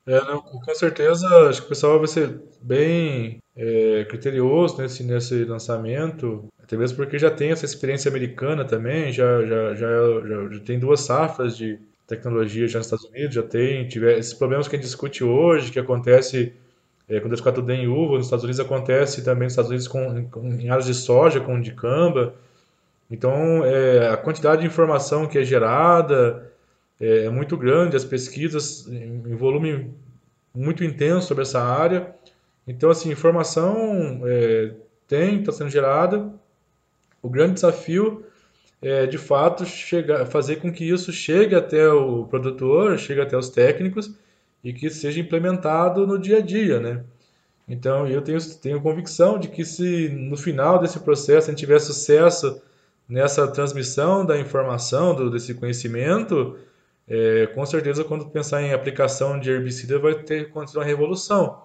[0.05, 5.43] É, não, com certeza, acho que o pessoal vai ser bem é, criterioso nesse, nesse
[5.43, 9.87] lançamento, até mesmo porque já tem essa experiência americana também, já, já, já,
[10.21, 14.35] já, já tem duas safras de tecnologia já nos Estados Unidos, já tem, tiver, esses
[14.35, 16.53] problemas que a gente discute hoje, que acontece
[17.09, 20.47] é, ficar tudo em uva, nos Estados Unidos acontece também nos Estados Unidos com, com,
[20.47, 22.35] em áreas de soja, com de camba,
[23.09, 26.51] então é, a quantidade de informação que é gerada,
[27.01, 29.91] é, é muito grande, as pesquisas em volume
[30.53, 32.13] muito intenso sobre essa área.
[32.67, 34.71] Então, assim, informação é,
[35.07, 36.31] tem, está sendo gerada.
[37.21, 38.25] O grande desafio
[38.81, 43.49] é, de fato, chegar, fazer com que isso chegue até o produtor, chegue até os
[43.49, 44.13] técnicos
[44.63, 47.03] e que seja implementado no dia a dia, né?
[47.67, 51.79] Então, eu tenho, tenho convicção de que se no final desse processo a gente tiver
[51.79, 52.61] sucesso
[53.07, 56.57] nessa transmissão da informação, do, desse conhecimento,
[57.07, 61.63] é, com certeza quando pensar em aplicação de herbicida vai ter acontecer uma revolução,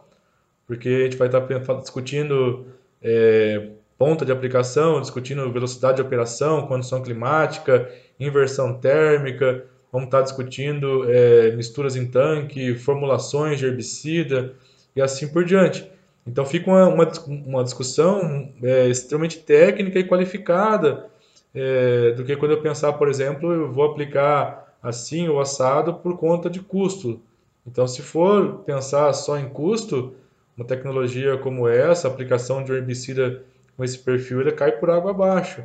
[0.66, 1.40] porque a gente vai estar
[1.80, 2.66] discutindo
[3.02, 3.70] é,
[4.04, 7.90] ponta de aplicação, discutindo velocidade de operação, condição climática,
[8.20, 14.52] inversão térmica, vamos estar discutindo é, misturas em tanque, formulações de herbicida
[14.94, 15.90] e assim por diante.
[16.26, 17.12] Então fica uma, uma,
[17.46, 21.06] uma discussão é, extremamente técnica e qualificada
[21.54, 26.18] é, do que quando eu pensar, por exemplo, eu vou aplicar assim ou assado por
[26.18, 27.22] conta de custo.
[27.66, 30.12] Então, se for pensar só em custo,
[30.54, 33.42] uma tecnologia como essa, aplicação de um herbicida
[33.76, 35.64] com esse perfil, ele cai por água abaixo.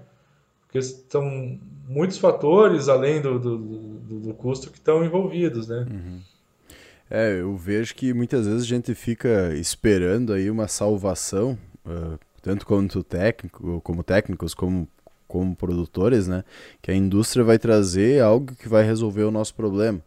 [0.65, 5.85] Porque são muitos fatores além do, do, do, do custo que estão envolvidos, né?
[5.89, 6.21] Uhum.
[7.09, 12.67] É, eu vejo que muitas vezes a gente fica esperando aí uma salvação, uh, tanto
[12.67, 14.87] quanto técnico, como técnicos, como
[15.29, 16.43] como produtores, né,
[16.81, 20.01] que a indústria vai trazer algo que vai resolver o nosso problema.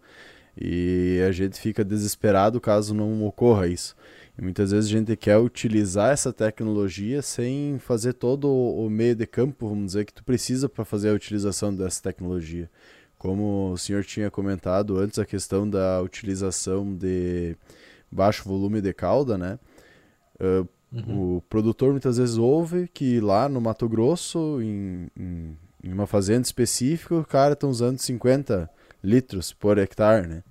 [0.57, 3.97] E a gente fica desesperado caso não ocorra isso.
[4.39, 9.27] E muitas vezes a gente quer utilizar essa tecnologia sem fazer todo o meio de
[9.27, 12.71] campo, vamos dizer, que tu precisa para fazer a utilização dessa tecnologia.
[13.19, 17.57] Como o senhor tinha comentado antes, a questão da utilização de
[18.11, 19.59] baixo volume de cauda, né?
[20.41, 21.37] Uh, Uhum.
[21.37, 26.43] O produtor muitas vezes ouve que lá no Mato Grosso, em, em, em uma fazenda
[26.43, 28.69] específica, o cara está usando 50
[29.03, 30.43] litros por hectare, né?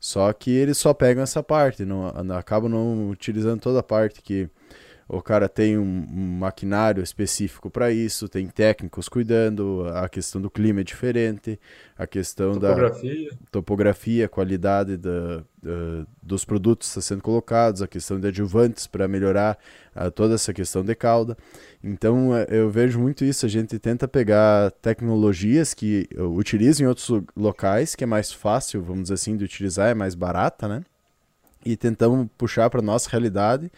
[0.00, 2.06] Só que eles só pegam essa parte, não,
[2.36, 4.48] acabam não utilizando toda a parte que
[5.08, 10.50] o cara tem um, um maquinário específico para isso, tem técnicos cuidando, a questão do
[10.50, 11.58] clima é diferente,
[11.96, 13.30] a questão topografia.
[13.30, 18.86] da topografia, qualidade da, da, dos produtos que estão sendo colocados, a questão de adjuvantes
[18.86, 19.58] para melhorar
[19.96, 21.38] uh, toda essa questão de cauda.
[21.82, 27.22] Então uh, eu vejo muito isso, a gente tenta pegar tecnologias que utilizam em outros
[27.34, 30.82] locais, que é mais fácil, vamos dizer assim, de utilizar, é mais barata, né?
[31.64, 33.70] E tentamos puxar para nossa realidade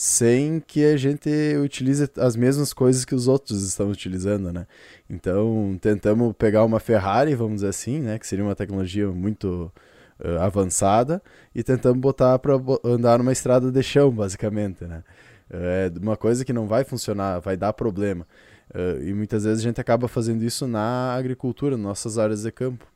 [0.00, 1.28] sem que a gente
[1.60, 4.64] utilize as mesmas coisas que os outros estão utilizando, né?
[5.10, 9.72] Então, tentamos pegar uma Ferrari, vamos dizer assim, né, que seria uma tecnologia muito
[10.20, 11.20] uh, avançada,
[11.52, 15.02] e tentamos botar para andar numa estrada de chão, basicamente, né?
[15.50, 18.24] É uma coisa que não vai funcionar, vai dar problema.
[18.72, 22.52] Uh, e muitas vezes a gente acaba fazendo isso na agricultura, nas nossas áreas de
[22.52, 22.86] campo.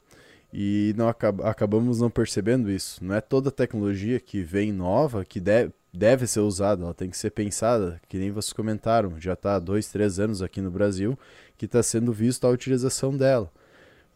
[0.52, 3.04] E não acab acabamos não percebendo isso.
[3.04, 7.16] Não é toda tecnologia que vem nova que deve, deve ser usada, ela tem que
[7.16, 11.18] ser pensada, que nem vocês comentaram, já está há dois, três anos aqui no Brasil
[11.56, 13.50] que está sendo visto a utilização dela.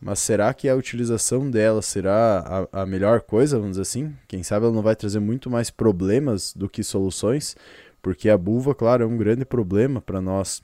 [0.00, 4.14] Mas será que a utilização dela será a, a, melhor coisa, vamos dizer assim?
[4.28, 7.56] Quem sabe ela não vai trazer muito mais problemas do que soluções,
[8.02, 10.62] porque a buva, claro, é um grande problema para nós,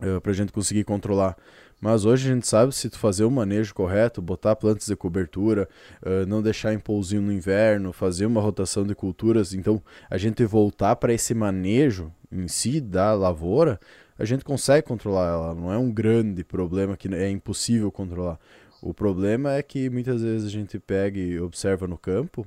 [0.00, 1.36] eh, para a gente conseguir controlar.
[1.80, 5.68] Mas hoje a gente sabe se tu fazer o manejo correto, botar plantas de cobertura,
[6.02, 10.44] uh, não deixar em pousinho no inverno, fazer uma rotação de culturas, então a gente
[10.44, 13.78] voltar para esse manejo em si da lavoura,
[14.18, 15.54] a gente consegue controlar ela.
[15.54, 18.38] Não é um grande problema que é impossível controlar.
[18.80, 22.46] O problema é que muitas vezes a gente pega e observa no campo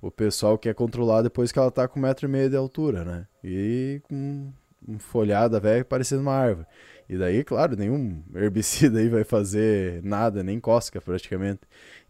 [0.00, 3.04] o pessoal quer controlar depois que ela está com um metro e meio de altura,
[3.04, 3.26] né?
[3.44, 4.50] E com
[4.98, 6.66] folhada velha parecendo uma árvore.
[7.10, 11.62] E daí, claro, nenhum herbicida aí vai fazer nada, nem cosca praticamente.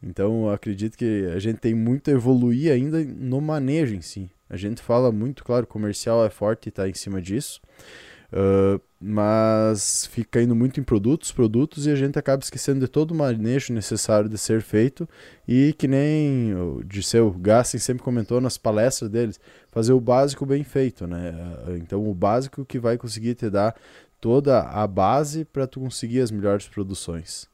[0.03, 4.30] Então, acredito que a gente tem muito a evoluir ainda no manejo em si.
[4.51, 7.62] A gente fala muito, claro, comercial é forte e está em cima disso.
[8.30, 13.12] Uh, mas fica indo muito em produtos, produtos, e a gente acaba esquecendo de todo
[13.12, 15.09] o manejo necessário de ser feito.
[15.48, 19.40] E que nem o Disseu Gassen sempre comentou nas palestras deles,
[19.70, 21.32] fazer o básico bem feito, né?
[21.78, 23.74] Então, o básico que vai conseguir te dar
[24.20, 27.48] toda a base para tu conseguir as melhores produções.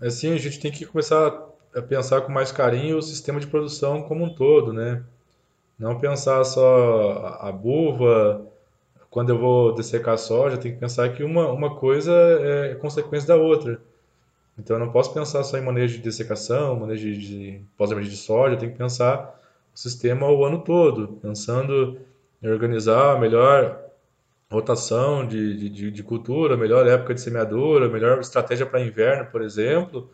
[0.00, 1.32] Assim, a gente tem que começar
[1.74, 5.02] a pensar com mais carinho o sistema de produção como um todo, né?
[5.78, 8.46] Não pensar só a buva,
[9.10, 13.28] quando eu vou dessecar a soja, tem que pensar que uma, uma coisa é consequência
[13.28, 13.80] da outra.
[14.58, 18.54] Então eu não posso pensar só em manejo de dessecação, manejo de pós-manejo de soja,
[18.54, 19.40] eu tenho que pensar
[19.74, 21.98] o sistema o ano todo, pensando
[22.42, 23.83] em organizar melhor
[24.54, 30.10] rotação de, de, de, cultura, melhor época de semeadura, melhor estratégia para inverno, por exemplo,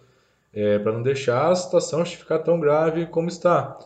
[0.53, 3.78] é, para não deixar a situação ficar tão grave como está.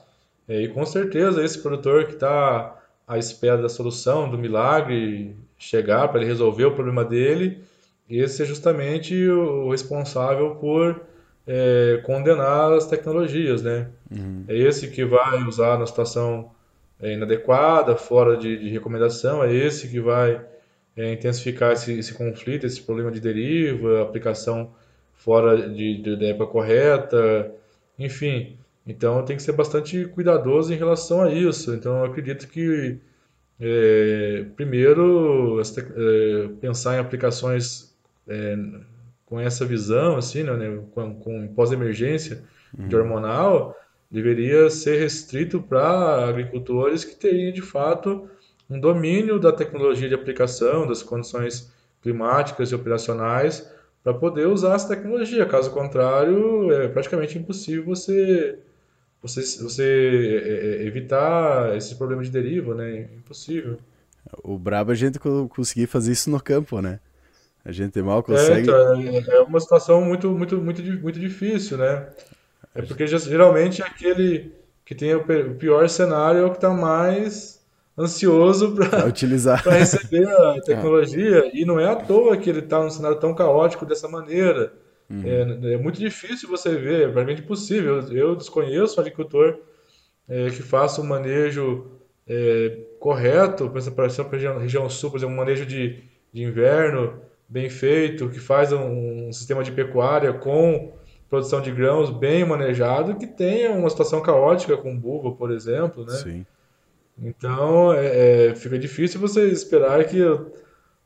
[0.49, 6.09] É, e com certeza esse produtor que está à espera da solução, do milagre chegar
[6.09, 7.63] para ele resolver o problema dele,
[8.09, 11.01] esse é justamente o responsável por
[11.47, 13.89] é, condenar as tecnologias, né?
[14.11, 14.45] Uhum.
[14.49, 16.51] É esse que vai usar na situação
[17.05, 20.43] é, inadequada, fora de, de, recomendação, é esse que vai
[20.97, 24.73] é, intensificar esse, esse, conflito, esse problema de deriva, aplicação
[25.13, 27.53] fora de, de, da época correta,
[27.99, 28.57] enfim.
[28.87, 31.75] Então tem que ser bastante cuidadoso em relação a isso.
[31.75, 32.99] Então eu acredito que
[33.61, 37.95] é, primeiro é, pensar em aplicações
[38.27, 38.57] é,
[39.27, 42.43] com essa visão, assim, né, né com, com pós-emergência
[42.79, 42.89] uhum.
[42.89, 43.77] de hormonal,
[44.15, 48.31] deveria ser restrito para agricultores que teriam de fato
[48.71, 53.69] um domínio da tecnologia de aplicação, das condições climáticas e operacionais
[54.05, 55.45] para poder usar essa tecnologia.
[55.47, 58.57] Caso contrário, é praticamente impossível você
[59.21, 63.09] você, você é, é, evitar esse problema de deriva, né?
[63.17, 63.79] Impossível.
[64.45, 67.01] O brabo é a gente conseguir fazer isso no campo, né?
[67.65, 68.71] A gente mal consegue.
[68.71, 72.07] É, então, é uma situação muito, muito, muito, muito difícil, né?
[72.75, 74.53] É porque geralmente é aquele
[74.85, 77.65] que tem o pior cenário é o que está mais
[77.97, 79.63] ansioso para utilizar.
[79.63, 81.51] para receber a tecnologia.
[81.55, 84.73] E não é à toa que ele está num cenário tão caótico dessa maneira.
[85.09, 85.23] Uhum.
[85.25, 88.01] é, é, muito difícil você ver é praticamente impossível.
[88.11, 89.59] Eu desconheço um agricultor
[90.29, 91.91] é, que faça um manejo
[92.27, 96.03] é, correto por exemplo para a região, região sul por exemplo um manejo de,
[96.33, 100.95] de inverno bem feito que faz um, um sistema de pecuária com
[101.35, 106.13] produção de grãos bem manejado que tenha uma situação caótica com buva, por exemplo, né?
[106.13, 106.47] Sim.
[107.21, 110.53] Então, é, é, fica difícil você esperar que o,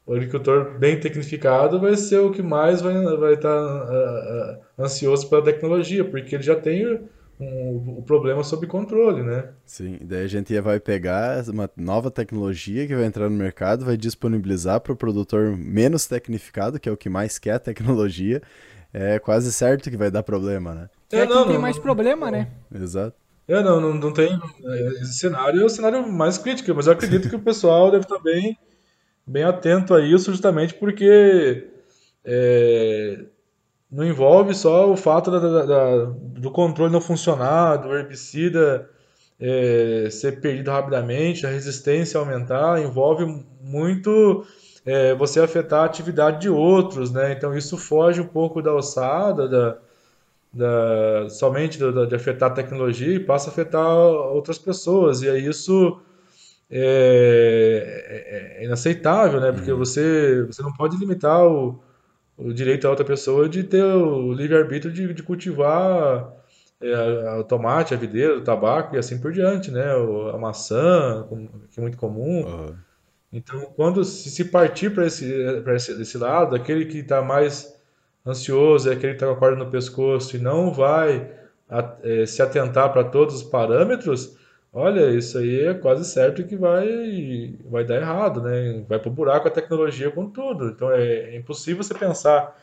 [0.06, 5.28] o, agricultor bem tecnificado vai ser o que mais vai, vai estar uh, uh, ansioso
[5.30, 6.86] pela tecnologia, porque ele já tem
[7.40, 9.48] um, o problema sob controle, né?
[9.64, 13.96] Sim, daí a gente vai pegar uma nova tecnologia que vai entrar no mercado, vai
[13.96, 18.42] disponibilizar para o produtor menos tecnificado, que é o que mais quer tecnologia,
[18.92, 20.90] é quase certo que vai dar problema, né?
[21.12, 22.48] É, é não, tem não, mais não, problema, né?
[22.74, 23.16] Exato.
[23.46, 24.38] É, não, não, não tem.
[25.00, 28.18] Esse cenário é o cenário mais crítico, mas eu acredito que o pessoal deve estar
[28.18, 28.58] bem,
[29.26, 31.66] bem atento a isso, justamente porque
[32.24, 33.24] é,
[33.90, 38.88] não envolve só o fato da, da, da, do controle não funcionar, do herbicida
[39.40, 43.24] é, ser perdido rapidamente, a resistência aumentar, envolve
[43.62, 44.44] muito
[44.88, 47.32] é, você afetar a atividade de outros, né?
[47.32, 49.78] Então isso foge um pouco da alçada, da,
[50.52, 55.22] da somente da, de afetar a tecnologia e passa a afetar outras pessoas.
[55.22, 56.00] E aí isso
[56.70, 59.52] é, é, é inaceitável, né?
[59.52, 59.78] Porque uhum.
[59.78, 61.80] você, você não pode limitar o
[62.38, 66.32] o direito da outra pessoa de ter o livre-arbítrio de, de cultivar
[66.80, 69.94] é, o tomate, a videira, o tabaco e assim por diante, né?
[69.96, 71.26] O, a maçã,
[71.68, 72.46] que é muito comum.
[72.46, 72.74] Uhum.
[73.32, 75.30] Então, quando se, partir para esse,
[75.74, 77.76] esse, esse lado, aquele que está mais
[78.26, 81.30] ansioso, é aquele que está com a corda no pescoço e não vai
[82.02, 84.38] é, se atentar para todos os parâmetros,
[84.72, 88.84] Olha, isso aí é quase certo que vai, vai dar errado, né?
[88.86, 90.68] Vai pro buraco a tecnologia com tudo.
[90.68, 92.56] Então é, é impossível você pensar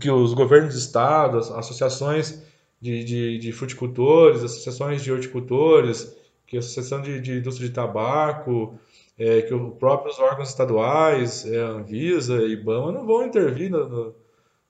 [0.00, 2.42] que os governos de estado, as associações
[2.80, 8.78] de, de, de fruticultores, associações de horticultores, que a Associação de, de Indústria de Tabaco,
[9.18, 14.14] é, que os próprios órgãos estaduais, é, Anvisa e IBAMA, não vão intervir no, no,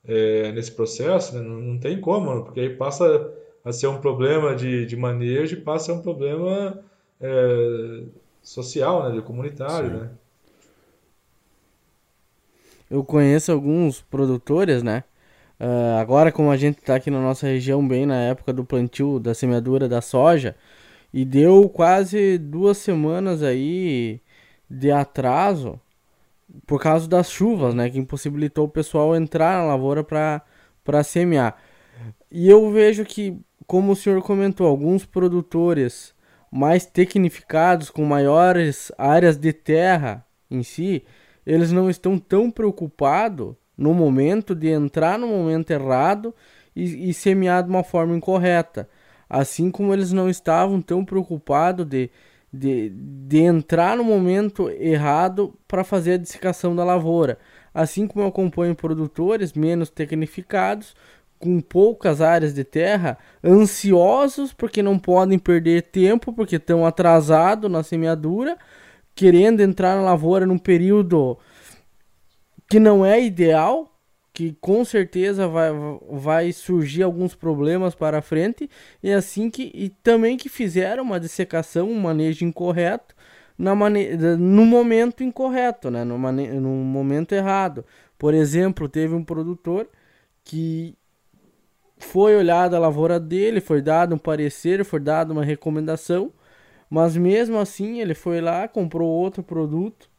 [0.05, 1.40] é, nesse processo, né?
[1.40, 3.32] não, não tem como, porque aí passa
[3.64, 6.78] a ser um problema de, de manejo e passa a ser um problema
[7.20, 8.03] é,
[8.42, 9.97] social, né, de comunitário, Sim.
[9.97, 10.11] né?
[12.90, 15.03] Eu conheço alguns produtores, né?
[15.59, 19.18] Uh, agora, como a gente está aqui na nossa região, bem na época do plantio
[19.18, 20.55] da semeadura da soja,
[21.12, 24.20] e deu quase duas semanas aí
[24.68, 25.80] de atraso
[26.66, 27.90] por causa das chuvas, né?
[27.90, 31.56] Que impossibilitou o pessoal entrar na lavoura para semear.
[32.30, 36.14] E eu vejo que como o senhor comentou, alguns produtores
[36.50, 41.02] mais tecnificados, com maiores áreas de terra em si,
[41.44, 46.34] eles não estão tão preocupados no momento de entrar no momento errado
[46.76, 48.88] e, e semear de uma forma incorreta.
[49.28, 52.10] Assim como eles não estavam tão preocupados de,
[52.59, 57.38] de, de entrar no momento errado para fazer a dessecação da lavoura.
[57.72, 60.94] Assim como eu acompanho produtores menos tecnificados
[61.38, 67.82] com poucas áreas de terra, ansiosos porque não podem perder tempo, porque estão atrasados na
[67.82, 68.57] semeadura,
[69.14, 71.36] querendo entrar na lavoura num período
[72.68, 73.93] que não é ideal,
[74.35, 75.70] que com certeza vai,
[76.11, 78.68] vai surgir alguns problemas para frente,
[79.03, 83.14] e assim que e também que fizeram uma dessecação, um manejo incorreto
[83.57, 86.05] na mane no momento incorreto, né?
[86.05, 87.85] no, no momento errado.
[88.18, 89.89] Por exemplo, teve um produtor
[90.43, 90.97] que
[91.99, 96.32] foi olhada a lavoura dele, foi dado um parecer, foi dado uma recomendação,
[96.91, 100.11] mas mesmo assim ele foi lá, comprou outro produto,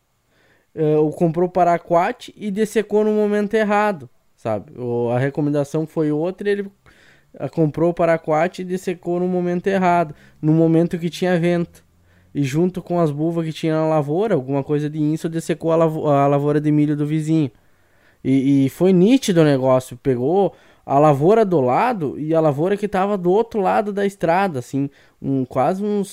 [0.76, 4.72] uh, ou comprou paraquat e dessecou no momento errado, sabe?
[4.78, 6.70] Ou a recomendação foi outra, ele
[7.52, 11.84] comprou paraquat e dessecou no momento errado, no momento que tinha vento.
[12.34, 15.76] E junto com as buvas que tinha na lavoura, alguma coisa de isso, dessecou a,
[15.76, 17.50] a lavoura de milho do vizinho.
[18.24, 20.54] E, e foi nítido o negócio, pegou
[20.86, 24.90] a lavoura do lado e a lavoura que estava do outro lado da estrada, assim,
[25.22, 26.10] um, quase uns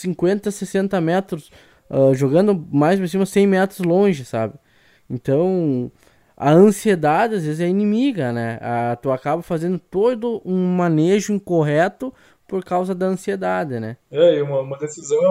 [0.00, 1.50] 50, 60 metros,
[1.90, 4.54] uh, jogando mais por cima 100 metros longe, sabe?
[5.08, 5.90] Então,
[6.36, 8.58] a ansiedade às vezes é inimiga, né?
[8.60, 12.12] A, tu acaba fazendo todo um manejo incorreto
[12.46, 13.96] por causa da ansiedade, né?
[14.10, 15.24] É, e uma, uma decisão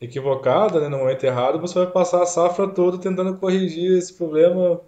[0.00, 4.80] equivocada, né, no momento errado, você vai passar a safra toda tentando corrigir esse problema,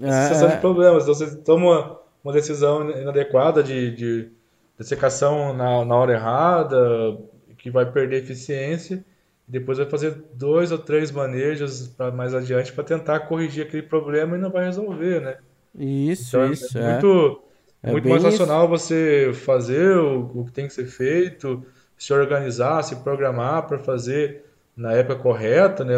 [0.00, 1.04] essa é, de problemas.
[1.04, 4.30] Então você toma uma decisão inadequada de, de,
[4.78, 7.18] de secação na, na hora errada,
[7.58, 9.04] que vai perder eficiência,
[9.46, 14.36] depois vai fazer dois ou três manejos para mais adiante para tentar corrigir aquele problema
[14.36, 15.36] e não vai resolver, né?
[15.74, 16.78] Isso, então, é isso.
[16.78, 17.42] É muito,
[17.82, 21.64] é muito mais racional você fazer o, o que tem que ser feito,
[21.98, 24.44] se organizar, se programar para fazer
[24.76, 25.94] na época correta, né?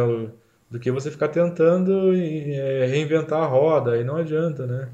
[0.71, 4.89] do que você ficar tentando é, reinventar a roda, aí não adianta, né?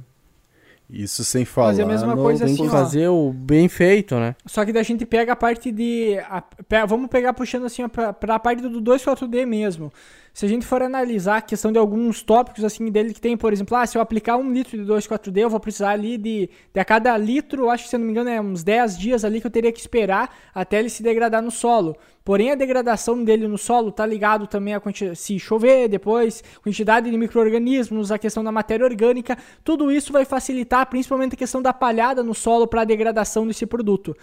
[0.92, 1.68] Isso sem falar.
[1.68, 4.34] Fazer a mesma coisa tem assim, que fazer o bem feito, né?
[4.46, 6.18] Só que da gente pega a parte de.
[6.28, 6.42] A,
[6.86, 9.92] vamos pegar puxando assim pra, pra parte do 2.4D mesmo.
[10.40, 13.52] Se a gente for analisar a questão de alguns tópicos assim dele que tem, por
[13.52, 16.80] exemplo, ah, se eu aplicar um litro de 2,4-D, eu vou precisar ali de, de
[16.80, 19.38] a cada litro, acho que se eu não me engano é uns 10 dias ali
[19.38, 21.94] que eu teria que esperar até ele se degradar no solo.
[22.24, 27.10] Porém, a degradação dele no solo tá ligado também a quantidade, se chover depois, quantidade
[27.10, 31.74] de micro-organismos, a questão da matéria orgânica, tudo isso vai facilitar principalmente a questão da
[31.74, 34.16] palhada no solo para a degradação desse produto.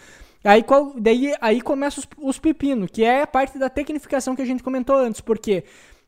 [0.43, 4.41] Aí, qual, daí, aí começa os, os pepinos, que é a parte da tecnificação que
[4.41, 5.63] a gente comentou antes, porque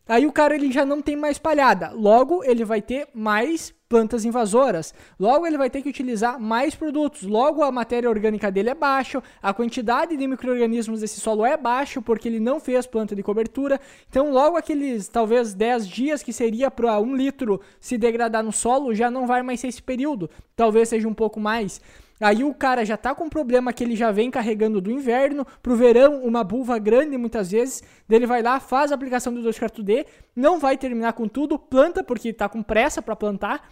[0.09, 1.91] Aí o cara ele já não tem mais palhada.
[1.91, 4.91] Logo, ele vai ter mais plantas invasoras.
[5.19, 7.21] Logo, ele vai ter que utilizar mais produtos.
[7.21, 12.01] Logo, a matéria orgânica dele é baixa, a quantidade de micro-organismos desse solo é baixa,
[12.01, 13.79] porque ele não fez planta de cobertura.
[14.09, 18.95] Então, logo aqueles talvez 10 dias que seria para um litro se degradar no solo,
[18.95, 20.27] já não vai mais ser esse período.
[20.55, 21.79] Talvez seja um pouco mais.
[22.19, 25.45] Aí o cara já tá com um problema que ele já vem carregando do inverno,
[25.63, 30.05] pro verão, uma buva grande muitas vezes, dele vai lá, faz a aplicação do 2,4-D,
[30.35, 33.69] não vai terminar com tudo, planta porque tá com pressa para plantar,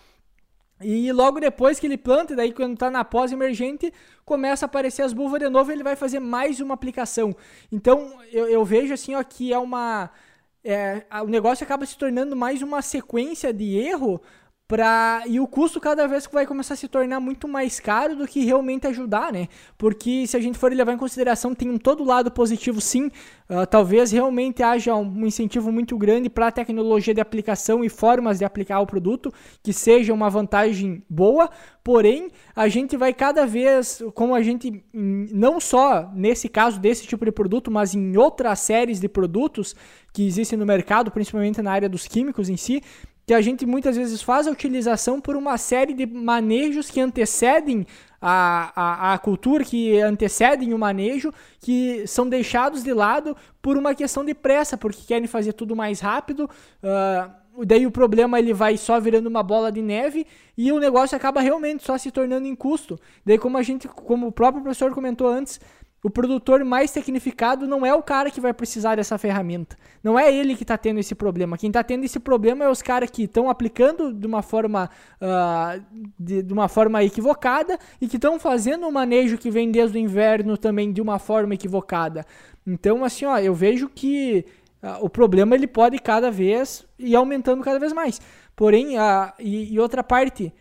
[0.80, 3.92] e logo depois que ele planta, daí quando tá na pós-emergente,
[4.24, 7.36] começa a aparecer as buvas de novo ele vai fazer mais uma aplicação.
[7.72, 10.12] Então eu, eu vejo assim ó, que é uma.
[10.64, 14.22] É, o negócio acaba se tornando mais uma sequência de erro
[14.68, 15.24] Pra...
[15.26, 18.28] E o custo cada vez que vai começar a se tornar muito mais caro do
[18.28, 19.48] que realmente ajudar, né?
[19.78, 23.08] Porque se a gente for levar em consideração, tem um todo lado positivo sim.
[23.50, 28.40] Uh, talvez realmente haja um incentivo muito grande para a tecnologia de aplicação e formas
[28.40, 31.50] de aplicar o produto, que seja uma vantagem boa.
[31.82, 37.24] Porém, a gente vai cada vez, como a gente, não só nesse caso desse tipo
[37.24, 39.74] de produto, mas em outras séries de produtos
[40.12, 42.82] que existem no mercado, principalmente na área dos químicos em si,
[43.28, 47.86] que a gente muitas vezes faz a utilização por uma série de manejos que antecedem
[48.22, 53.94] a, a, a, cultura, que antecedem o manejo, que são deixados de lado por uma
[53.94, 56.50] questão de pressa, porque querem fazer tudo mais rápido.
[56.82, 60.26] Uh, daí o problema ele vai só virando uma bola de neve
[60.58, 62.98] e o negócio acaba realmente só se tornando em custo.
[63.26, 65.60] Daí como a gente, como o próprio professor comentou antes,
[66.04, 69.76] o produtor mais tecnificado não é o cara que vai precisar dessa ferramenta.
[70.04, 71.58] Não é ele que está tendo esse problema.
[71.58, 74.90] Quem está tendo esse problema é os caras que estão aplicando de uma forma
[75.20, 75.84] uh,
[76.20, 80.00] de, de, uma forma equivocada e que estão fazendo o manejo que vem desde o
[80.00, 82.26] inverno também de uma forma equivocada.
[82.66, 84.46] Então, assim, ó, eu vejo que
[84.84, 88.22] uh, o problema ele pode cada vez ir aumentando cada vez mais.
[88.56, 90.54] Porém, uh, e, e outra parte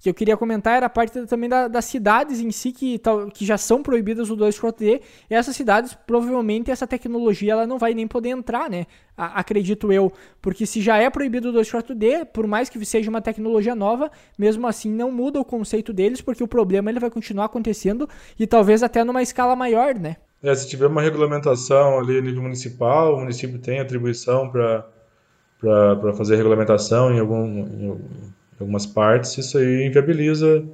[0.00, 2.98] que eu queria comentar era a parte também da, das cidades em si que,
[3.34, 5.02] que já são proibidas o 2.4D.
[5.28, 8.86] E essas cidades, provavelmente, essa tecnologia ela não vai nem poder entrar, né?
[9.14, 10.10] A, acredito eu.
[10.40, 14.66] Porque se já é proibido o 2.4D, por mais que seja uma tecnologia nova, mesmo
[14.66, 18.82] assim não muda o conceito deles, porque o problema ele vai continuar acontecendo e talvez
[18.82, 20.16] até numa escala maior, né?
[20.42, 26.36] É, se tiver uma regulamentação ali a nível municipal, o município tem atribuição para fazer
[26.36, 27.46] regulamentação em algum.
[27.46, 30.64] Em algumas partes, isso aí inviabiliza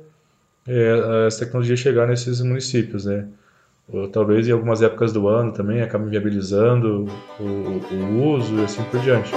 [0.67, 3.29] é, essa tecnologia chegar nesses municípios, né?
[3.89, 7.07] Ou, talvez em algumas épocas do ano também acaba inviabilizando
[7.39, 9.31] o, o uso e assim por diante.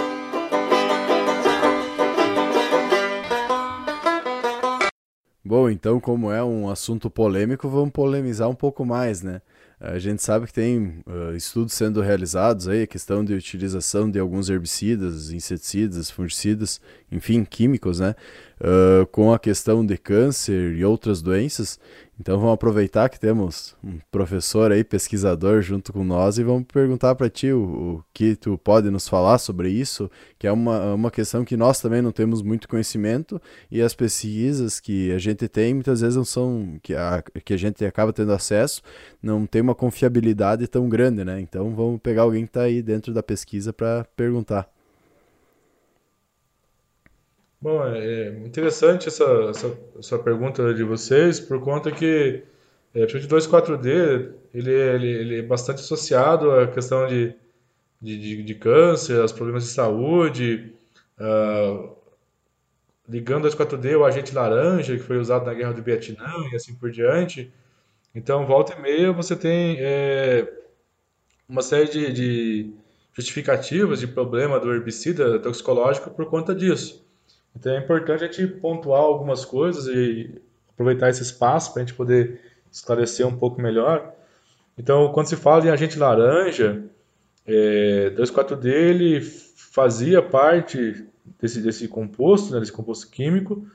[5.45, 9.41] Bom, então, como é um assunto polêmico, vamos polemizar um pouco mais, né?
[9.81, 14.19] A gente sabe que tem uh, estudos sendo realizados aí, a questão de utilização de
[14.19, 18.13] alguns herbicidas, inseticidas, fungicidas, enfim, químicos, né?
[18.59, 21.79] Uh, com a questão de câncer e outras doenças.
[22.19, 27.15] Então vamos aproveitar que temos um professor aí, pesquisador junto com nós e vamos perguntar
[27.15, 31.09] para ti o, o, que tu pode nos falar sobre isso, que é uma, uma
[31.09, 33.41] questão que nós também não temos muito conhecimento
[33.71, 37.57] e as pesquisas que a gente tem muitas vezes não são, que a, que a
[37.57, 38.81] gente acaba tendo acesso,
[39.23, 41.39] não tem uma confiabilidade tão grande, né?
[41.39, 44.69] Então vamos pegar alguém que está aí dentro da pesquisa para perguntar.
[47.61, 52.43] Bom, é, é interessante essa, essa, essa pergunta de vocês, por conta que
[52.93, 57.35] é, o 2,4-D ele, é, ele, ele é bastante associado à questão de,
[58.01, 60.73] de, de, de câncer, aos problemas de saúde,
[61.19, 61.95] uh,
[63.07, 66.73] ligando ao 2,4-D o agente laranja, que foi usado na Guerra do Vietnã e assim
[66.75, 67.51] por diante.
[68.15, 70.51] Então, volta e meia, você tem é,
[71.47, 72.73] uma série de, de
[73.13, 77.08] justificativas de problema do herbicida toxicológico por conta disso.
[77.55, 80.41] Então é importante a gente pontuar algumas coisas e
[80.73, 82.39] aproveitar esse espaço para a gente poder
[82.71, 84.13] esclarecer um pouco melhor.
[84.77, 86.83] Então, quando se fala em agente laranja,
[87.45, 91.05] é, 2,4-D ele fazia parte
[91.41, 93.67] desse, desse composto, né, desse composto químico,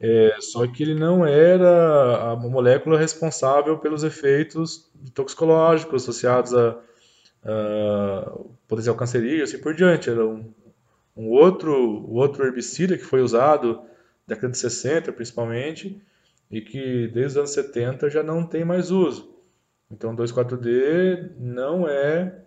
[0.00, 6.78] é, só que ele não era a molécula responsável pelos efeitos toxicológicos associados a,
[7.44, 10.08] uh, potencial cancerígeno, assim por diante.
[10.08, 10.52] Era um,
[11.18, 13.82] um outro, outro herbicida que foi usado
[14.24, 16.00] década de 60, principalmente,
[16.48, 19.34] e que desde os anos 70 já não tem mais uso.
[19.90, 22.40] Então, 2,4-D não é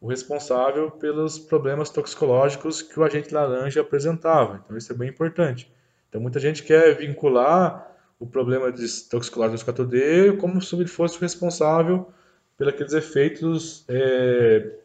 [0.00, 4.62] o responsável pelos problemas toxicológicos que o agente laranja apresentava.
[4.64, 5.72] Então, isso é bem importante.
[6.08, 11.20] Então, muita gente quer vincular o problema de toxicológico 2,4-D como se ele fosse o
[11.20, 12.12] responsável
[12.56, 14.76] pelos efeitos é,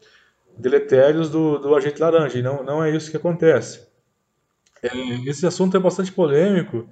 [0.58, 2.38] deletérios do, do, agente laranja.
[2.38, 3.86] E não, não é isso que acontece.
[4.82, 4.88] É,
[5.26, 6.88] esse assunto é bastante polêmico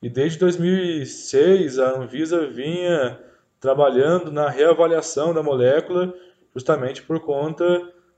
[0.00, 3.18] e desde 2006 a Anvisa vinha
[3.60, 6.14] trabalhando na reavaliação da molécula
[6.54, 7.64] justamente por conta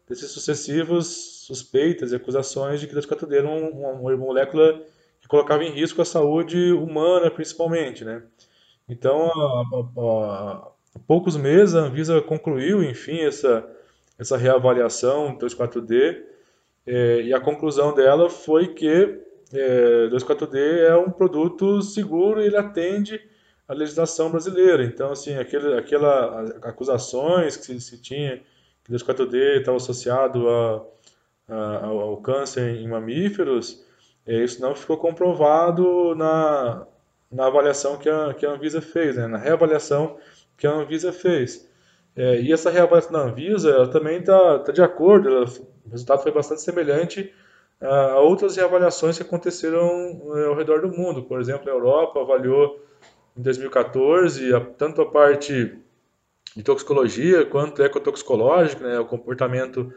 [0.08, 4.80] desses sucessivos suspeitas e acusações de que 2,4-D era uma, uma molécula
[5.20, 8.22] que colocava em risco a saúde humana, principalmente, né?
[8.88, 10.72] Então, há,
[11.06, 13.68] poucos meses, a Anvisa concluiu, enfim, essa,
[14.20, 16.22] essa reavaliação do 2,4-D,
[16.86, 19.18] é, e a conclusão dela foi que
[19.52, 23.18] é, 2,4-D é um produto seguro e ele atende
[23.66, 24.84] a legislação brasileira.
[24.84, 28.42] Então, assim, aquele, aquela acusações que se, se tinha
[28.84, 30.84] que 2,4-D estava associado a,
[31.48, 33.82] a, ao câncer em mamíferos,
[34.26, 36.86] é, isso não ficou comprovado na,
[37.32, 39.26] na avaliação que a, que a Anvisa fez, né?
[39.26, 40.18] na reavaliação
[40.58, 41.69] que a Anvisa fez.
[42.16, 45.44] É, e essa reavaliação da Anvisa ela também está tá de acordo, ela,
[45.86, 47.32] o resultado foi bastante semelhante
[47.80, 51.22] a outras reavaliações que aconteceram é, ao redor do mundo.
[51.22, 52.78] Por exemplo, a Europa avaliou
[53.36, 55.78] em 2014 a, tanto a parte
[56.54, 59.92] de toxicologia quanto ecotoxicológica, né, o comportamento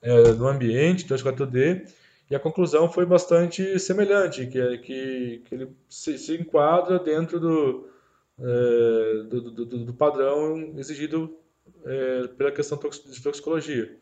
[0.00, 1.84] é, do ambiente, 2,4-D,
[2.30, 7.40] e a conclusão foi bastante semelhante, que, é, que, que ele se, se, enquadra dentro
[7.40, 7.88] do,
[8.38, 11.34] é, do, do, do, padrão exigido
[11.84, 13.96] é, pela questão de toxicologia.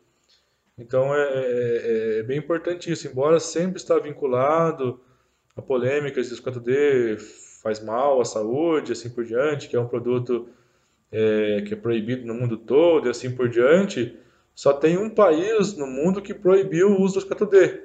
[0.78, 5.00] Então é, é, é, bem importante isso, embora sempre está vinculado
[5.56, 7.18] a polêmicas de 4D
[7.62, 10.48] faz mal à saúde, assim por diante, que é um produto
[11.10, 14.16] é, que é proibido no mundo todo e assim por diante,
[14.54, 17.80] só tem um país no mundo que proibiu o uso do 4D,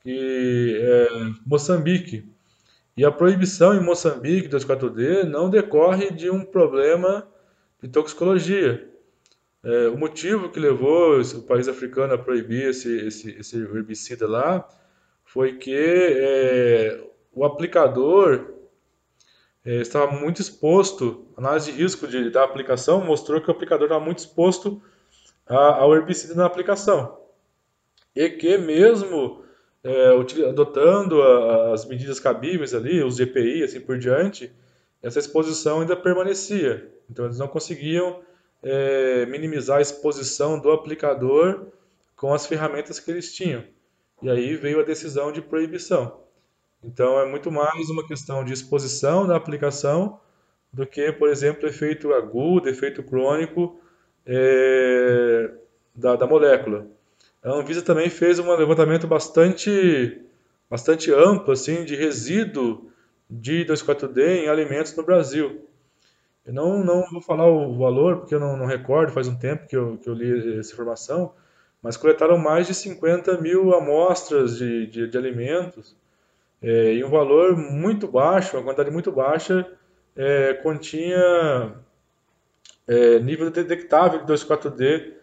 [0.00, 1.08] que é
[1.44, 2.24] Moçambique.
[2.96, 7.26] E a proibição em Moçambique do 4D não decorre de um problema
[7.82, 8.89] de toxicologia.
[9.62, 14.66] É, o motivo que levou o país africano a proibir esse, esse, esse herbicida lá
[15.22, 17.00] foi que é,
[17.32, 18.54] o aplicador
[19.64, 23.84] é, estava muito exposto, a análise de risco de, da aplicação mostrou que o aplicador
[23.84, 24.82] estava muito exposto
[25.46, 27.18] a, ao herbicida na aplicação.
[28.16, 29.44] E que mesmo
[29.84, 30.08] é,
[30.48, 34.50] adotando a, as medidas cabíveis ali, os GPI, assim por diante,
[35.02, 36.90] essa exposição ainda permanecia.
[37.10, 38.22] Então eles não conseguiam
[38.62, 41.66] é, minimizar a exposição do aplicador
[42.16, 43.64] com as ferramentas que eles tinham.
[44.22, 46.20] E aí veio a decisão de proibição.
[46.82, 50.20] Então é muito mais uma questão de exposição da aplicação
[50.72, 53.80] do que, por exemplo, efeito agudo, efeito crônico
[54.26, 55.50] é,
[55.94, 56.86] da, da molécula.
[57.42, 60.20] A Anvisa também fez um levantamento bastante,
[60.68, 62.90] bastante amplo assim, de resíduo
[63.28, 65.66] de 2,4-D em alimentos no Brasil.
[66.50, 69.68] Eu não, não vou falar o valor, porque eu não, não recordo, faz um tempo
[69.68, 71.32] que eu, que eu li essa informação,
[71.80, 75.96] mas coletaram mais de 50 mil amostras de, de, de alimentos
[76.60, 79.64] é, e um valor muito baixo, uma quantidade muito baixa,
[80.16, 81.72] é, continha
[82.88, 85.14] é, nível detectável de 2,4-D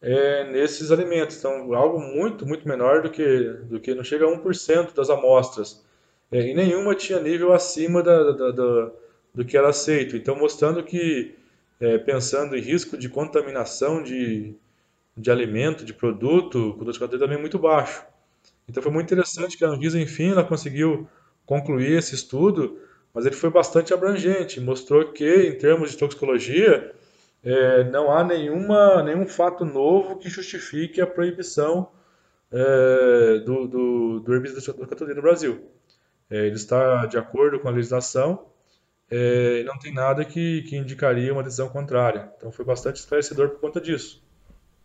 [0.00, 1.36] é, nesses alimentos.
[1.36, 3.26] Então, algo muito, muito menor do que,
[3.64, 5.84] do que não chega a 1% das amostras.
[6.30, 8.92] É, e nenhuma tinha nível acima da, da, da,
[9.36, 10.16] do que era aceito.
[10.16, 11.34] Então, mostrando que,
[11.78, 14.54] é, pensando em risco de contaminação de,
[15.14, 18.02] de alimento, de produto, o 2,4-D também é muito baixo.
[18.66, 21.06] Então foi muito interessante que a Anvisa, enfim, ela conseguiu
[21.44, 22.78] concluir esse estudo,
[23.12, 26.92] mas ele foi bastante abrangente, mostrou que, em termos de toxicologia,
[27.44, 31.90] é, não há nenhuma, nenhum fato novo que justifique a proibição
[32.50, 35.60] é, do, do, do herbicida no Brasil.
[36.30, 38.55] É, ele está de acordo com a legislação
[39.10, 42.30] é, não tem nada que, que indicaria uma decisão contrária.
[42.36, 44.24] Então foi bastante esclarecedor por conta disso.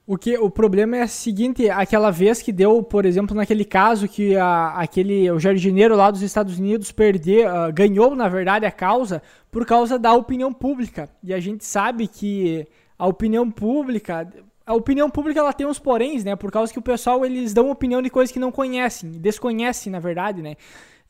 [0.05, 4.07] O, que, o problema é o seguinte, aquela vez que deu, por exemplo, naquele caso
[4.07, 8.71] que a, aquele, o jardineiro lá dos Estados Unidos perdeu, uh, ganhou, na verdade, a
[8.71, 11.07] causa por causa da opinião pública.
[11.23, 12.67] E a gente sabe que
[12.97, 14.27] a opinião pública,
[14.65, 16.35] a opinião pública ela tem uns poréns, né?
[16.35, 19.99] Por causa que o pessoal eles dão opinião de coisas que não conhecem, desconhecem, na
[19.99, 20.55] verdade, né?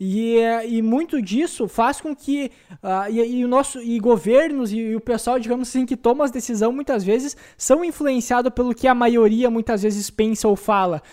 [0.04, 4.80] E, e muito disso faz com que uh, e, e, o nosso e governos e,
[4.80, 8.88] e, o pessoal, digamos assim, que toma as decisões muitas vezes são influenciados pelo que
[8.88, 11.04] a maioria muitas vezes pensa ou fala.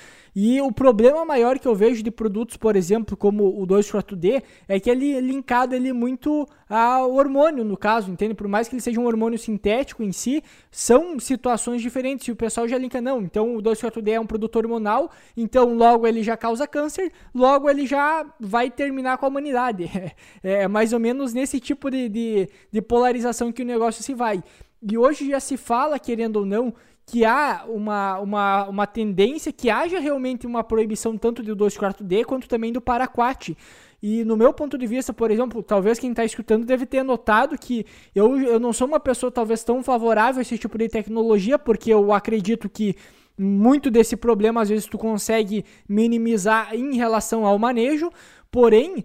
[0.41, 4.79] E o problema maior que eu vejo de produtos, por exemplo, como o 2,4-D, é
[4.79, 8.35] que ele é linkado ele muito ao hormônio, no caso, entende?
[8.35, 12.29] Por mais que ele seja um hormônio sintético em si, são situações diferentes.
[12.29, 16.07] E o pessoal já linka, não, então o 2,4-D é um produto hormonal, então logo
[16.07, 19.91] ele já causa câncer, logo ele já vai terminar com a humanidade.
[20.41, 24.43] É mais ou menos nesse tipo de, de, de polarização que o negócio se vai.
[24.81, 26.73] E hoje já se fala, querendo ou não,
[27.09, 32.47] que há uma, uma, uma tendência que haja realmente uma proibição tanto do 2,4-D quanto
[32.47, 33.57] também do Paraquat.
[34.03, 37.57] E no meu ponto de vista, por exemplo, talvez quem está escutando deve ter notado
[37.57, 41.59] que eu, eu não sou uma pessoa talvez tão favorável a esse tipo de tecnologia,
[41.59, 42.95] porque eu acredito que
[43.39, 48.11] muito desse problema às vezes tu consegue minimizar em relação ao manejo,
[48.51, 49.03] porém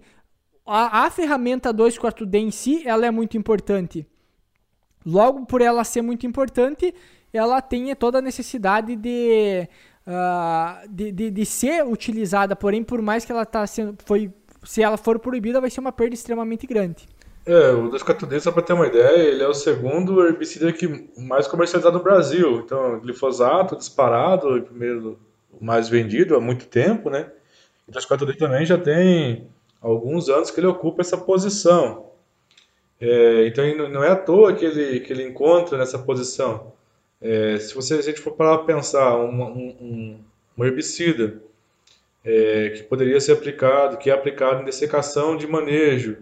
[0.66, 4.06] a, a ferramenta 2,4-D em si ela é muito importante.
[5.06, 6.94] Logo por ela ser muito importante,
[7.36, 9.68] ela tenha toda a necessidade de,
[10.06, 14.32] uh, de, de, de, ser utilizada, porém, por mais que ela tá sendo, foi,
[14.62, 17.06] se ela for proibida, vai ser uma perda extremamente grande.
[17.46, 21.46] É, o 2,4-D, só para ter uma ideia, ele é o segundo herbicida que mais
[21.46, 22.60] comercializado no Brasil.
[22.64, 25.18] Então, glifosato disparado, o primeiro
[25.60, 27.30] mais vendido há muito tempo, né?
[27.86, 29.46] O 2,4-D também já tem
[29.82, 32.06] alguns anos que ele ocupa essa posição.
[32.98, 36.72] É, então, não é à toa que ele, que ele encontra nessa posição.
[37.20, 40.24] É, se, você, se a gente for para pensar um, um,
[40.58, 41.40] um herbicida
[42.24, 46.18] é, que poderia ser aplicado, que é aplicado em dessecação de manejo,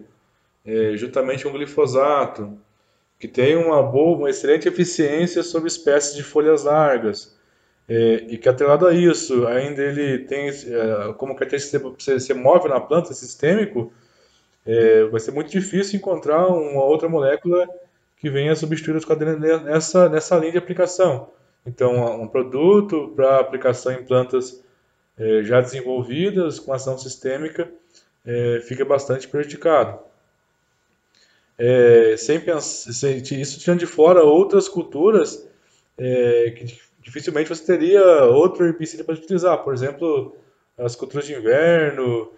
[0.65, 2.57] é, juntamente com glifosato,
[3.19, 7.37] que tem uma boa, uma excelente eficiência sobre espécies de folhas largas,
[7.87, 12.69] é, e que atrelado a isso, ainda ele tem é, como característica ser, ser móvel
[12.69, 13.91] na planta, sistêmico,
[14.65, 17.67] é, vai ser muito difícil encontrar uma outra molécula
[18.23, 21.27] que venha substituir os quadrinhos nessa, nessa linha de aplicação.
[21.65, 24.63] Então, um produto para aplicação em plantas
[25.17, 27.69] é, já desenvolvidas, com ação sistêmica,
[28.25, 29.99] é, fica bastante prejudicado.
[31.57, 35.45] É, sem pensar, isso tirando de fora outras culturas
[35.97, 39.57] que dificilmente você teria outro herbicida para utilizar.
[39.65, 40.33] Por exemplo,
[40.77, 42.31] as culturas de inverno,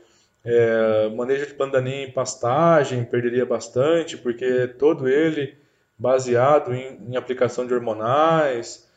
[1.15, 5.63] manejo de pandaninha em pastagem perderia bastante, porque todo ele
[5.97, 8.89] baseado em, em aplicação de hormonais,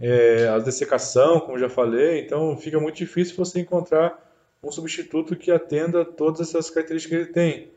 [0.00, 4.18] é, a dessecação, como já falei, então fica muito difícil você encontrar
[4.62, 7.72] um substituto que atenda todas essas características que ele tem.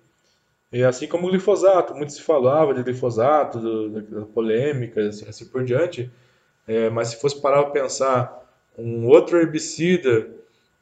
[0.71, 5.45] E assim como o glifosato, muito se falava de glifosato, do, da polêmica, assim, assim,
[5.45, 6.11] por diante,
[6.67, 8.45] é, mas se fosse parar para pensar
[8.77, 10.27] um outro herbicida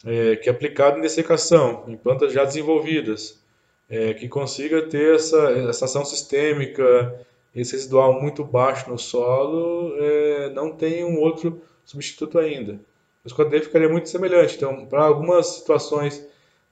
[0.06, 3.42] é, que é aplicado em dessecação, em plantas já desenvolvidas,
[3.90, 7.14] é, que consiga ter essa, essa ação sistêmica,
[7.56, 12.80] esse residual muito baixo no solo, é, não tem um outro substituto ainda.
[13.24, 14.56] O esquadrão ficaria muito semelhante.
[14.56, 16.26] Então, para algumas situações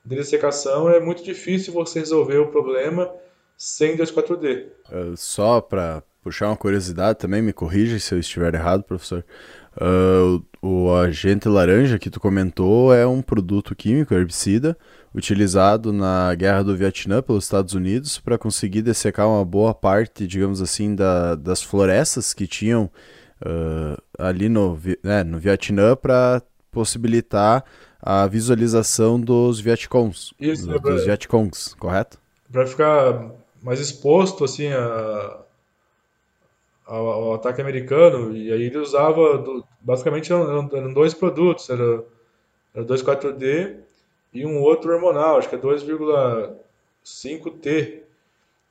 [0.04, 3.12] de dessecação, é muito difícil você resolver o problema
[3.56, 4.68] sem 2,4-D.
[4.92, 9.24] Uh, só para puxar uma curiosidade também, me corrija se eu estiver errado, professor.
[9.78, 14.78] Uh, o agente laranja que tu comentou é um produto químico, herbicida,
[15.14, 20.62] utilizado na guerra do Vietnã pelos Estados Unidos para conseguir dessecar uma boa parte, digamos
[20.62, 22.90] assim, da, das florestas que tinham
[23.42, 26.42] uh, ali no, né, no Vietnã para
[26.72, 27.64] possibilitar
[28.02, 32.18] a visualização dos Vietcongs, Isso, dos, é pra, dos Vietcongs, correto?
[32.52, 33.32] Para ficar
[33.62, 35.38] mais exposto assim a,
[36.86, 42.04] ao, ao, ataque americano e aí ele usava do, basicamente eram, eram, dois produtos, era,
[42.74, 43.91] era 2,4-D
[44.34, 48.02] e um outro hormonal, acho que é 2,5T,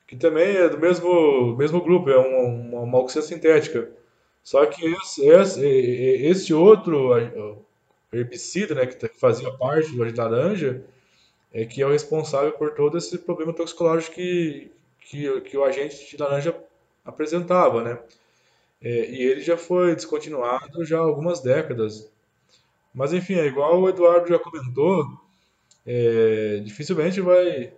[0.07, 3.89] que também é do mesmo, mesmo grupo, é uma, uma sintética.
[4.43, 7.11] Só que esse, esse, esse outro
[8.11, 10.83] herbicida, né, que fazia parte do laranja,
[11.53, 16.09] é que é o responsável por todo esse problema toxicológico que, que, que o agente
[16.09, 16.55] de laranja
[17.05, 17.99] apresentava, né?
[18.81, 22.11] É, e ele já foi descontinuado já há algumas décadas.
[22.93, 25.05] Mas enfim, é igual o Eduardo já comentou,
[25.85, 27.73] é, dificilmente vai,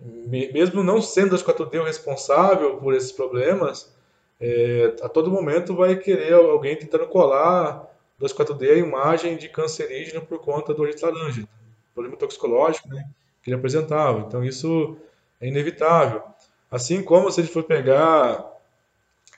[0.00, 3.94] mesmo não sendo as 4D o responsável por esses problemas,
[4.40, 7.86] é, a todo momento vai querer alguém tentando colar
[8.20, 11.48] 2,4-D a imagem de cancerígeno por conta do agente laranja,
[11.94, 13.08] problema toxicológico né,
[13.42, 14.20] que ele apresentava.
[14.20, 14.96] Então isso
[15.40, 16.22] é inevitável.
[16.70, 18.44] Assim como se a gente for pegar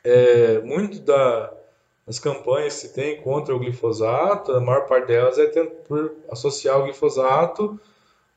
[0.04, 1.52] é, muito da,
[2.08, 5.46] das campanhas que se tem contra o glifosato, a maior parte delas é
[5.86, 7.78] por associar o glifosato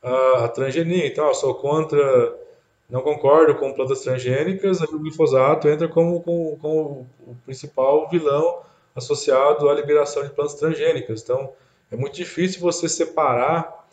[0.03, 1.07] a, a transgenia.
[1.07, 2.37] Então, eu sou contra,
[2.89, 8.59] não concordo com plantas transgênicas, o glifosato entra como, como, como o principal vilão
[8.93, 11.23] associado à liberação de plantas transgênicas.
[11.23, 11.53] Então,
[11.89, 13.87] é muito difícil você separar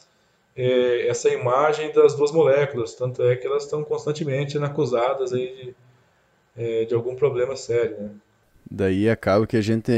[0.57, 5.76] é, essa imagem das duas moléculas, tanto é que elas estão constantemente acusadas aí de,
[6.57, 7.97] é, de algum problema sério.
[7.97, 8.11] Né?
[8.71, 9.93] Daí acaba que a gente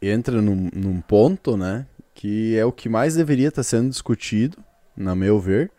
[0.00, 4.58] entra num, num ponto, né, que é o que mais deveria estar sendo discutido,
[4.96, 5.70] na meu ver,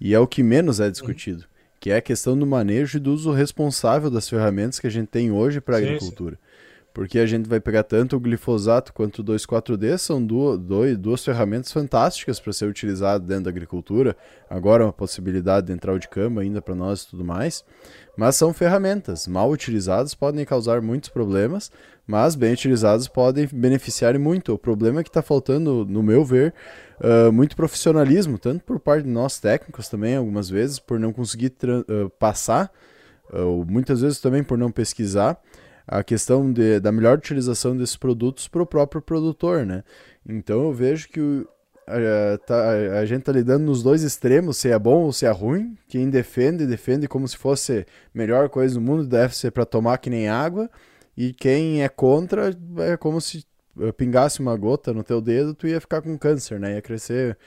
[0.00, 1.46] e é o que menos é discutido, uhum.
[1.80, 5.08] que é a questão do manejo e do uso responsável das ferramentas que a gente
[5.08, 6.34] tem hoje para a agricultura.
[6.34, 6.47] Sim
[6.98, 10.58] porque a gente vai pegar tanto o glifosato quanto o 2,4-D, são duas,
[10.98, 14.16] duas ferramentas fantásticas para ser utilizado dentro da agricultura.
[14.50, 17.64] Agora uma possibilidade de entrar o de cama ainda para nós e tudo mais.
[18.16, 21.70] Mas são ferramentas, mal utilizadas podem causar muitos problemas,
[22.04, 24.52] mas bem utilizadas podem beneficiar muito.
[24.52, 26.52] O problema é que está faltando, no meu ver,
[26.98, 31.52] uh, muito profissionalismo, tanto por parte de nós técnicos também, algumas vezes, por não conseguir
[31.62, 32.72] uh, passar,
[33.32, 35.40] uh, muitas vezes também por não pesquisar
[35.88, 39.82] a questão de, da melhor utilização desses produtos para o próprio produtor, né?
[40.28, 41.46] Então eu vejo que
[41.86, 42.70] a, tá,
[43.00, 45.76] a gente está lidando nos dois extremos, se é bom ou se é ruim.
[45.88, 50.10] Quem defende, defende como se fosse melhor coisa do mundo, deve ser para tomar que
[50.10, 50.70] nem água.
[51.16, 53.44] E quem é contra, é como se
[53.96, 56.74] pingasse uma gota no teu dedo, tu ia ficar com câncer, né?
[56.74, 57.38] Ia crescer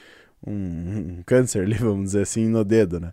[0.45, 0.53] um,
[1.19, 3.11] um câncer ali, vamos dizer assim, no dedo, né?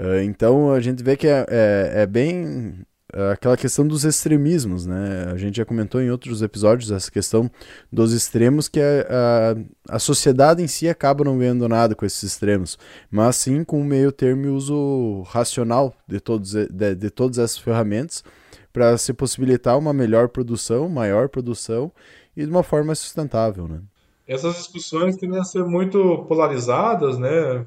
[0.00, 2.86] Uh, então a gente vê que é, é, é bem
[3.32, 5.28] aquela questão dos extremismos, né?
[5.32, 7.50] A gente já comentou em outros episódios essa questão
[7.92, 9.54] dos extremos que a,
[9.90, 12.78] a, a sociedade em si acaba não ganhando nada com esses extremos,
[13.10, 17.58] mas sim com o meio termo e uso racional de, todos, de, de todas essas
[17.58, 18.24] ferramentas
[18.72, 21.92] para se possibilitar uma melhor produção, maior produção
[22.36, 23.80] e de uma forma sustentável, né?
[24.26, 27.66] Essas discussões tendem a ser muito polarizadas, né?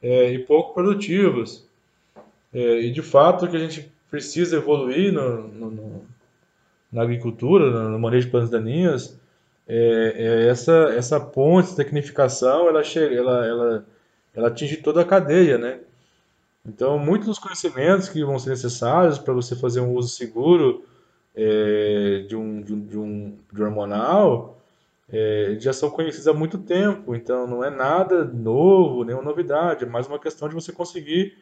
[0.00, 1.66] É, e pouco produtivas.
[2.52, 6.04] É, e de fato que a gente precisa evoluir no, no, no,
[6.92, 9.18] na agricultura, no manejo de plantas daninhas,
[9.66, 13.86] é, é essa, essa ponte, essa tecnificação, ela, chega, ela, ela,
[14.32, 15.80] ela atinge toda a cadeia, né?
[16.64, 20.84] Então, muitos dos conhecimentos que vão ser necessários para você fazer um uso seguro
[21.34, 24.60] é, de, um, de, um, de, um, de hormonal
[25.10, 27.16] é, já são conhecidos há muito tempo.
[27.16, 29.82] Então, não é nada novo, nenhuma novidade.
[29.82, 31.36] É mais uma questão de você conseguir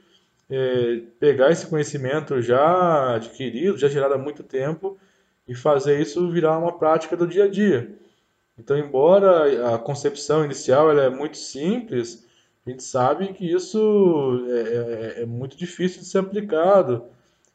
[0.50, 4.98] é, pegar esse conhecimento já adquirido, já gerado há muito tempo,
[5.46, 7.90] e fazer isso virar uma prática do dia a dia.
[8.58, 12.26] Então, embora a concepção inicial ela é muito simples,
[12.66, 17.04] a gente sabe que isso é, é, é muito difícil de ser aplicado.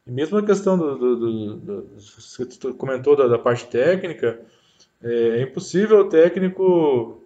[0.05, 2.45] E mesmo a questão do, do, do, do você
[2.77, 4.39] comentou da, da parte técnica,
[5.01, 7.21] é, é, impossível o técnico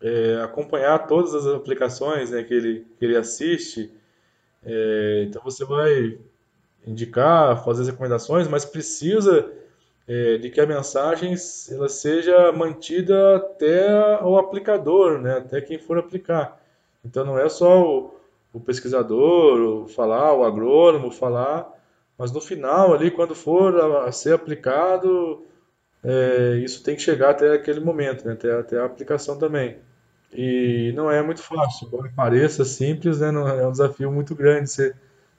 [0.00, 3.90] é, acompanhar todas as aplicações né, que, ele, que ele assiste,
[4.68, 6.18] é, então você vai
[6.86, 9.50] indicar, fazer as recomendações, mas precisa
[10.06, 11.34] é, de que a mensagem
[11.70, 15.38] ela seja mantida até o aplicador, né?
[15.38, 16.60] até quem for aplicar.
[17.02, 18.14] Então não é só o,
[18.52, 21.66] o pesquisador o falar, o agrônomo falar,
[22.18, 25.46] mas no final ali, quando for a, a ser aplicado,
[26.04, 28.34] é, isso tem que chegar até aquele momento, né?
[28.34, 29.78] até, até a aplicação também.
[30.32, 33.28] E não é muito fácil, embora pareça simples, né?
[33.28, 34.94] é um desafio muito grande ser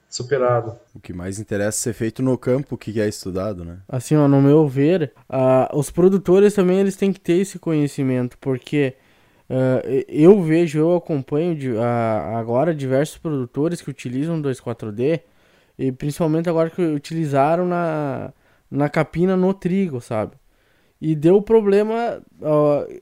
[0.08, 0.76] superado.
[0.92, 3.78] O que mais interessa é ser feito no campo, o que é estudado, né?
[3.88, 8.36] Assim, ó, no meu ver, uh, os produtores também eles têm que ter esse conhecimento,
[8.38, 8.96] porque
[9.48, 15.20] uh, eu vejo, eu acompanho uh, agora diversos produtores que utilizam 2,4-D,
[15.78, 18.32] e principalmente agora que utilizaram na,
[18.68, 20.32] na capina no trigo, sabe?
[21.00, 22.22] E deu problema.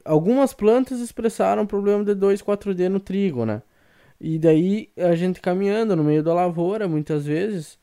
[0.05, 3.62] algumas plantas expressaram problema de 2,4-D no trigo, né?
[4.20, 7.78] E daí a gente caminhando no meio da lavoura, muitas vezes,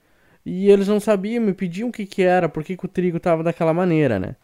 [0.45, 3.43] e eles não sabiam, me pediam o que que era, por que, o trigo tava
[3.43, 4.35] daquela maneira, né?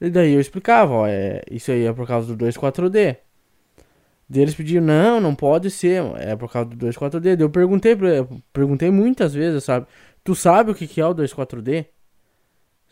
[0.00, 3.16] E daí eu explicava, ó, é, isso aí é por causa do 2,4-D.
[4.28, 7.36] Daí eles pediam, não, não pode ser, é por causa do 2,4-D.
[7.36, 7.96] Daí eu perguntei,
[8.52, 9.86] perguntei muitas vezes, sabe?
[10.24, 11.86] Tu sabe o que que é o 2,4-D?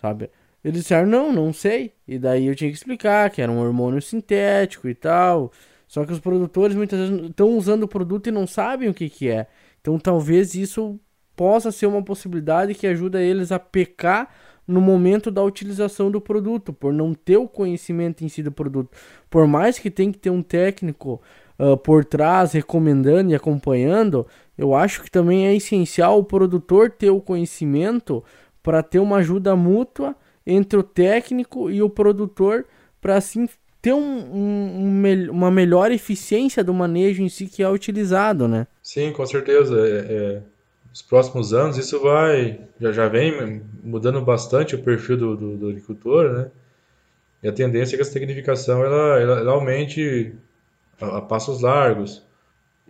[0.01, 0.31] Sabe?
[0.65, 1.93] Eles disseram, não, não sei.
[2.09, 5.53] E daí eu tinha que explicar que era um hormônio sintético e tal.
[5.87, 9.11] Só que os produtores muitas vezes estão usando o produto e não sabem o que,
[9.11, 9.47] que é.
[9.81, 10.99] Então talvez isso
[11.37, 14.31] possa ser uma possibilidade que ajuda eles a pecar
[14.67, 18.97] no momento da utilização do produto, por não ter o conhecimento em si do produto.
[19.29, 21.21] Por mais que tenha que ter um técnico
[21.59, 27.11] uh, por trás recomendando e acompanhando, eu acho que também é essencial o produtor ter
[27.11, 28.25] o conhecimento
[28.63, 30.17] para ter uma ajuda mútua
[30.47, 32.65] entre o técnico e o produtor
[33.01, 33.49] para assim
[33.81, 38.67] ter um, um, um, uma melhor eficiência do manejo em si que é utilizado, né?
[38.83, 39.79] Sim, com certeza.
[39.79, 40.43] É, é,
[40.89, 45.69] nos próximos anos isso vai já, já vem mudando bastante o perfil do, do, do
[45.69, 46.51] agricultor, né?
[47.43, 50.35] E a tendência é que essa tecnificação ela, ela, ela aumente
[50.99, 52.23] a, a, passos largos.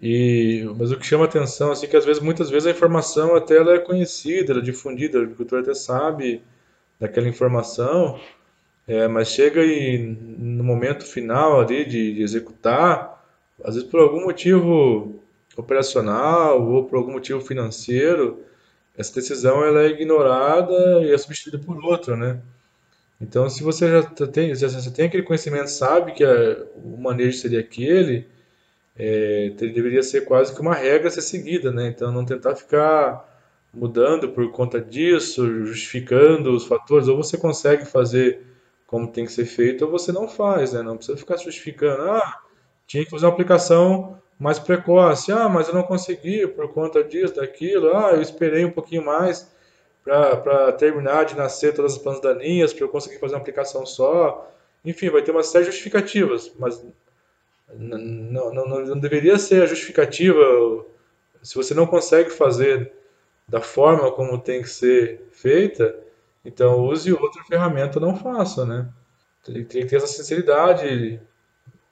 [0.00, 3.56] E, mas o que chama atenção assim que às vezes muitas vezes a informação até
[3.56, 6.40] ela é conhecida, ela é difundida, o agricultor até sabe
[6.98, 8.20] daquela informação,
[8.86, 13.24] é, mas chega e no momento final ali de, de, executar,
[13.62, 15.20] às vezes por algum motivo
[15.56, 18.42] operacional ou por algum motivo financeiro,
[18.96, 22.40] essa decisão ela é ignorada e é substituída por outra, né?
[23.20, 27.38] Então, se você já tem, se você tem aquele conhecimento, sabe que a, o manejo
[27.38, 28.26] seria aquele,
[28.96, 31.88] é, deveria ser quase que uma regra a ser seguida, né?
[31.88, 33.33] Então, não tentar ficar
[33.74, 38.42] mudando por conta disso, justificando os fatores, ou você consegue fazer
[38.86, 40.82] como tem que ser feito, ou você não faz, né?
[40.82, 42.42] Não precisa ficar justificando, ah,
[42.86, 47.34] tinha que fazer uma aplicação mais precoce, ah, mas eu não consegui por conta disso,
[47.36, 49.52] daquilo, ah, eu esperei um pouquinho mais
[50.04, 54.50] para terminar de nascer todas as plantas daninhas, para eu conseguir fazer uma aplicação só.
[54.84, 56.84] Enfim, vai ter uma série de justificativas, mas
[57.72, 60.40] não, não, não deveria ser a justificativa
[61.42, 62.92] se você não consegue fazer
[63.48, 65.94] da forma como tem que ser feita,
[66.44, 68.88] então use outra ferramenta, não faça, né?
[69.44, 71.20] Tem, tem que ter essa sinceridade,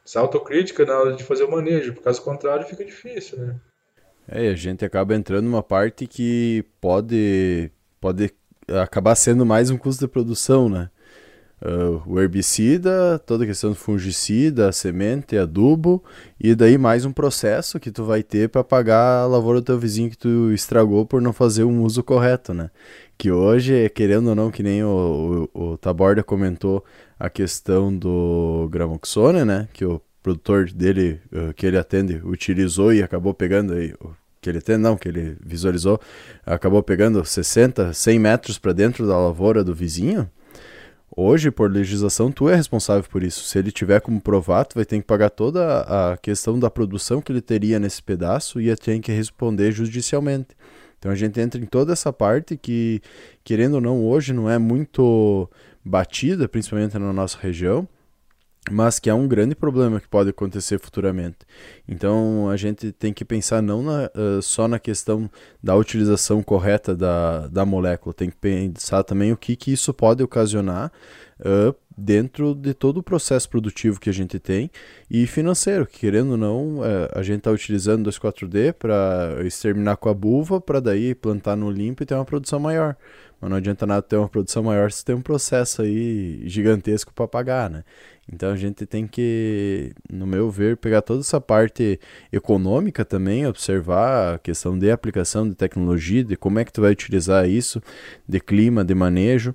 [0.05, 3.57] essa autocrítica na hora de fazer o manejo, por caso contrário fica difícil, né?
[4.27, 8.33] É, a gente acaba entrando numa parte que pode, pode
[8.81, 10.91] acabar sendo mais um custo de produção, né?
[11.65, 16.03] Uh, o herbicida, toda a questão do fungicida, semente, adubo,
[16.41, 19.79] e daí mais um processo que tu vai ter para pagar a lavoura do teu
[19.79, 22.69] vizinho que tu estragou por não fazer um uso correto, né?
[23.17, 26.85] Que hoje, querendo ou não, que nem o, o, o Taborda comentou
[27.17, 29.69] a questão do Gramoxone, né?
[29.73, 33.95] Que o produtor dele, uh, que ele atende, utilizou e acabou pegando aí,
[34.41, 36.01] que ele atende, não, que ele visualizou,
[36.45, 40.29] acabou pegando 60, 100 metros para dentro da lavoura do vizinho,
[41.15, 43.45] Hoje, por legislação, tu é responsável por isso.
[43.45, 47.21] Se ele tiver como provar, tu vai ter que pagar toda a questão da produção
[47.21, 50.57] que ele teria nesse pedaço e tem que responder judicialmente.
[50.99, 53.03] Então a gente entra em toda essa parte que,
[53.45, 55.51] querendo ou não, hoje não é muito
[55.85, 57.87] batida, principalmente na nossa região,
[58.71, 61.39] mas que é um grande problema que pode acontecer futuramente.
[61.89, 65.29] Então a gente tem que pensar não na, uh, só na questão
[65.63, 70.23] da utilização correta da, da molécula, tem que pensar também o que, que isso pode
[70.23, 70.93] ocasionar
[71.41, 74.71] uh, dentro de todo o processo produtivo que a gente tem
[75.11, 80.09] e financeiro, que querendo ou não, uh, a gente está utilizando 2,4-D para exterminar com
[80.09, 82.97] a buva, para daí plantar no limpo e ter uma produção maior.
[83.41, 87.27] Mas não adianta nada ter uma produção maior se tem um processo aí gigantesco para
[87.27, 87.83] pagar, né?
[88.31, 91.99] Então a gente tem que, no meu ver, pegar toda essa parte
[92.33, 96.93] econômica também, observar a questão de aplicação de tecnologia, de como é que tu vai
[96.93, 97.83] utilizar isso,
[98.29, 99.55] de clima, de manejo,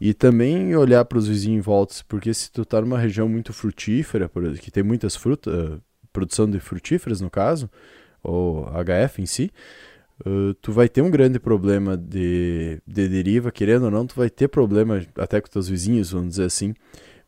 [0.00, 3.52] e também olhar para os vizinhos em volta, porque se tu tá numa região muito
[3.52, 5.78] frutífera, que tem muitas frutas,
[6.12, 7.68] produção de frutíferas no caso,
[8.22, 9.50] ou HF em si,
[10.24, 14.30] Uh, tu vai ter um grande problema de, de deriva, querendo ou não, tu vai
[14.30, 16.72] ter problema até com teus vizinhos, vamos dizer assim,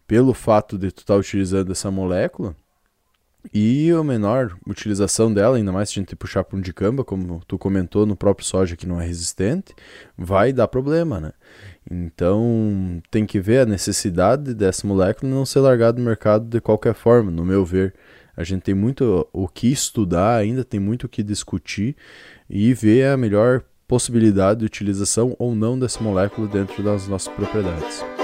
[0.07, 2.55] pelo fato de tu estar tá utilizando essa molécula
[3.53, 7.41] e a menor utilização dela, ainda mais se a gente puxar para um dicamba, como
[7.47, 9.75] tu comentou no próprio soja que não é resistente,
[10.17, 11.33] vai dar problema, né?
[11.89, 16.95] Então tem que ver a necessidade dessa molécula não ser largada no mercado de qualquer
[16.95, 17.95] forma, no meu ver.
[18.37, 21.97] A gente tem muito o que estudar, ainda tem muito o que discutir
[22.51, 28.16] e ver a melhor possibilidade de utilização ou não dessa molécula dentro das nossas propriedades.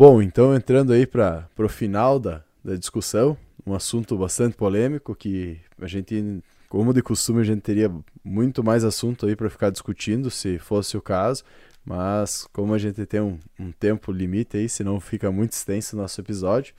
[0.00, 3.36] Bom, então entrando aí para o final da, da discussão,
[3.66, 7.92] um assunto bastante polêmico que a gente, como de costume, a gente teria
[8.24, 11.44] muito mais assunto aí para ficar discutindo se fosse o caso,
[11.84, 15.98] mas como a gente tem um, um tempo limite aí, senão fica muito extenso o
[16.00, 16.72] nosso episódio,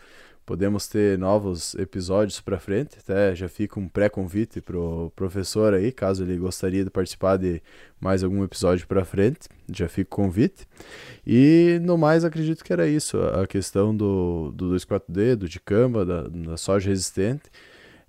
[0.46, 2.98] podemos ter novos episódios para frente.
[3.00, 7.62] Até já fica um pré-convite pro professor aí, caso ele gostaria de participar de
[8.00, 10.68] mais algum episódio para frente, já fica o convite.
[11.26, 16.28] E no mais, acredito que era isso, a questão do, do 24D, do dicamba, da,
[16.28, 17.44] da soja resistente.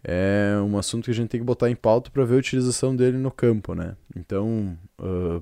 [0.04, 2.96] É um assunto que a gente tem que botar em pauta para ver a utilização
[2.96, 3.94] dele no campo, né?
[4.16, 5.40] Então, uh,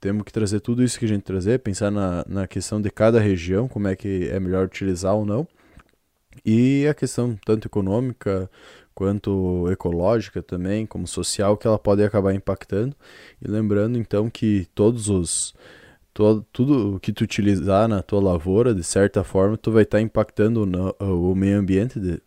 [0.00, 3.18] temos que trazer tudo isso que a gente trazer, pensar na, na questão de cada
[3.18, 5.46] região, como é que é melhor utilizar ou não.
[6.44, 8.50] E a questão tanto econômica
[8.94, 12.94] quanto ecológica também, como social, que ela pode acabar impactando.
[13.42, 15.54] E lembrando então que todos os
[16.12, 20.02] todo, tudo que tu utilizar na tua lavoura, de certa forma, tu vai estar tá
[20.02, 22.20] impactando no, o meio ambiente de,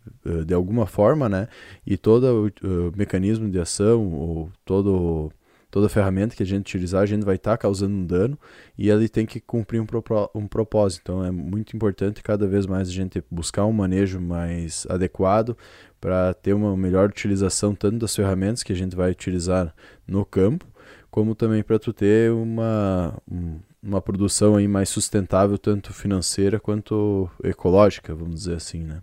[0.46, 1.48] de alguma forma, né?
[1.86, 5.32] E todo o, o mecanismo de ação, ou todo
[5.74, 8.38] toda ferramenta que a gente utilizar, a gente vai estar tá causando um dano
[8.78, 9.88] e ele tem que cumprir um,
[10.36, 11.02] um propósito.
[11.02, 15.58] Então é muito importante cada vez mais a gente buscar um manejo mais adequado
[16.00, 19.74] para ter uma melhor utilização tanto das ferramentas que a gente vai utilizar
[20.08, 20.64] no campo,
[21.10, 23.18] como também para tu ter uma,
[23.82, 29.02] uma produção aí mais sustentável, tanto financeira quanto ecológica, vamos dizer assim, né?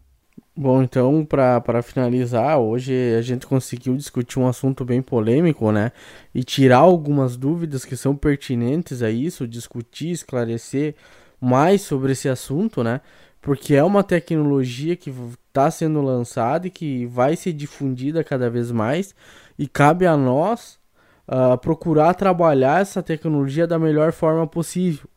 [0.63, 5.91] Bom, então, para finalizar, hoje a gente conseguiu discutir um assunto bem polêmico, né?
[6.35, 10.97] E tirar algumas dúvidas que são pertinentes a isso, discutir, esclarecer
[11.41, 13.01] mais sobre esse assunto, né?
[13.41, 15.11] Porque é uma tecnologia que
[15.49, 19.15] está sendo lançada e que vai ser difundida cada vez mais,
[19.59, 20.79] e cabe a nós
[21.27, 25.09] uh, procurar trabalhar essa tecnologia da melhor forma possível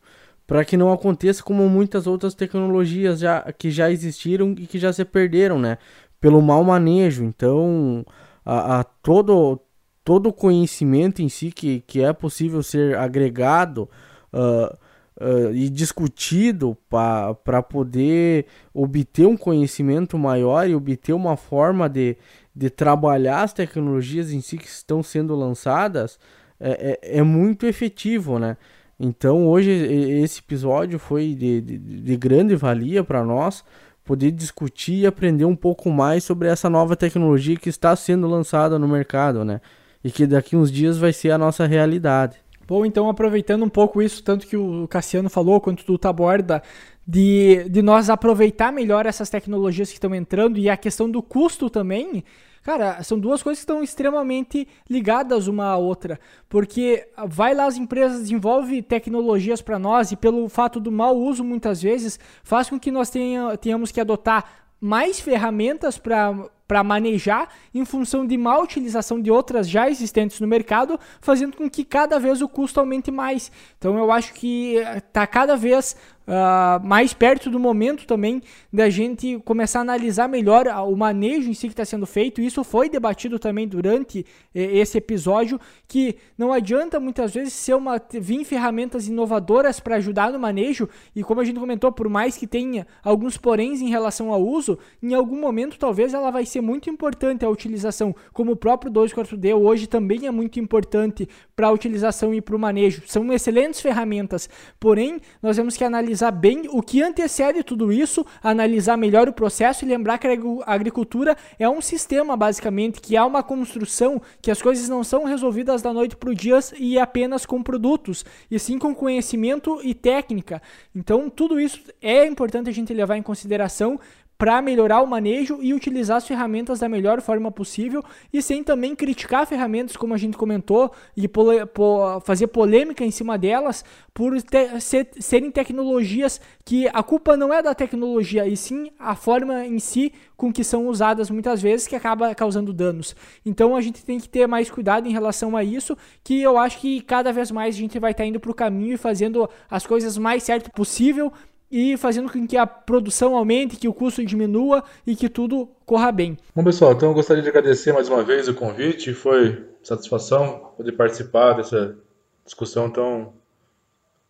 [0.46, 4.92] para que não aconteça como muitas outras tecnologias já, que já existiram e que já
[4.92, 5.78] se perderam, né?
[6.20, 7.24] Pelo mau manejo.
[7.24, 8.04] Então,
[8.44, 9.60] a, a todo
[10.04, 13.88] todo conhecimento em si que, que é possível ser agregado
[14.32, 14.76] uh,
[15.18, 22.18] uh, e discutido para poder obter um conhecimento maior e obter uma forma de,
[22.54, 26.18] de trabalhar as tecnologias em si que estão sendo lançadas
[26.60, 28.56] é, é, é muito efetivo, né?
[28.98, 33.64] Então hoje esse episódio foi de, de, de grande valia para nós
[34.04, 38.78] poder discutir e aprender um pouco mais sobre essa nova tecnologia que está sendo lançada
[38.78, 39.60] no mercado, né?
[40.02, 42.36] E que daqui uns dias vai ser a nossa realidade.
[42.66, 46.62] Bom, então aproveitando um pouco isso, tanto que o Cassiano falou, quanto tu aborda,
[47.06, 51.68] de, de nós aproveitar melhor essas tecnologias que estão entrando e a questão do custo
[51.68, 52.24] também,
[52.64, 56.18] Cara, são duas coisas que estão extremamente ligadas uma à outra,
[56.48, 61.44] porque vai lá as empresas desenvolvem tecnologias para nós e pelo fato do mau uso
[61.44, 64.46] muitas vezes faz com que nós tenha, tenhamos que adotar
[64.80, 70.46] mais ferramentas para para manejar em função de má utilização de outras já existentes no
[70.46, 73.52] mercado, fazendo com que cada vez o custo aumente mais.
[73.78, 75.94] Então eu acho que está cada vez
[76.26, 78.40] Uh, mais perto do momento também
[78.72, 82.40] da gente começar a analisar melhor o manejo em si que está sendo feito.
[82.40, 84.24] Isso foi debatido também durante
[84.54, 90.38] esse episódio, que não adianta muitas vezes ser uma vir ferramentas inovadoras para ajudar no
[90.38, 94.42] manejo, e como a gente comentou, por mais que tenha alguns poréns em relação ao
[94.42, 98.90] uso, em algum momento talvez ela vai ser muito importante a utilização, como o próprio
[98.90, 103.02] 2.4D hoje também é muito importante para a utilização e para o manejo.
[103.06, 104.48] São excelentes ferramentas,
[104.80, 109.32] porém nós temos que analisar analisar bem o que antecede tudo isso, analisar melhor o
[109.32, 110.32] processo e lembrar que a
[110.72, 115.82] agricultura é um sistema, basicamente, que há uma construção, que as coisas não são resolvidas
[115.82, 120.62] da noite para o dia e apenas com produtos, e sim com conhecimento e técnica.
[120.94, 123.98] Então, tudo isso é importante a gente levar em consideração
[124.44, 128.94] para melhorar o manejo e utilizar as ferramentas da melhor forma possível e sem também
[128.94, 134.38] criticar ferramentas, como a gente comentou, e pole, po, fazer polêmica em cima delas por
[134.42, 139.64] te, ser, serem tecnologias que a culpa não é da tecnologia, e sim a forma
[139.64, 143.16] em si com que são usadas muitas vezes que acaba causando danos.
[143.46, 146.80] Então a gente tem que ter mais cuidado em relação a isso, que eu acho
[146.80, 149.48] que cada vez mais a gente vai estar tá indo para o caminho e fazendo
[149.70, 151.32] as coisas mais certo possível
[151.70, 156.12] e fazendo com que a produção aumente, que o custo diminua e que tudo corra
[156.12, 156.36] bem.
[156.54, 159.12] Bom, pessoal, então eu gostaria de agradecer mais uma vez o convite.
[159.12, 161.96] Foi satisfação poder participar dessa
[162.44, 163.32] discussão tão,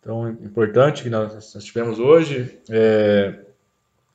[0.01, 2.59] tão importante que nós, nós tivemos hoje.
[2.69, 3.39] É,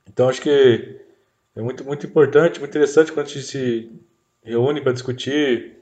[0.09, 1.01] então, acho que
[1.55, 3.93] é muito, muito importante, muito interessante quando a gente se
[4.43, 5.77] reúne para discutir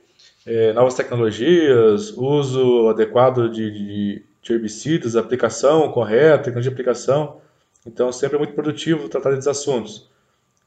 [0.44, 7.40] é, novas tecnologias, uso adequado de, de de herbicidas, aplicação correta, tecnologia de aplicação.
[7.86, 10.08] Então, sempre é muito produtivo tratar desses assuntos.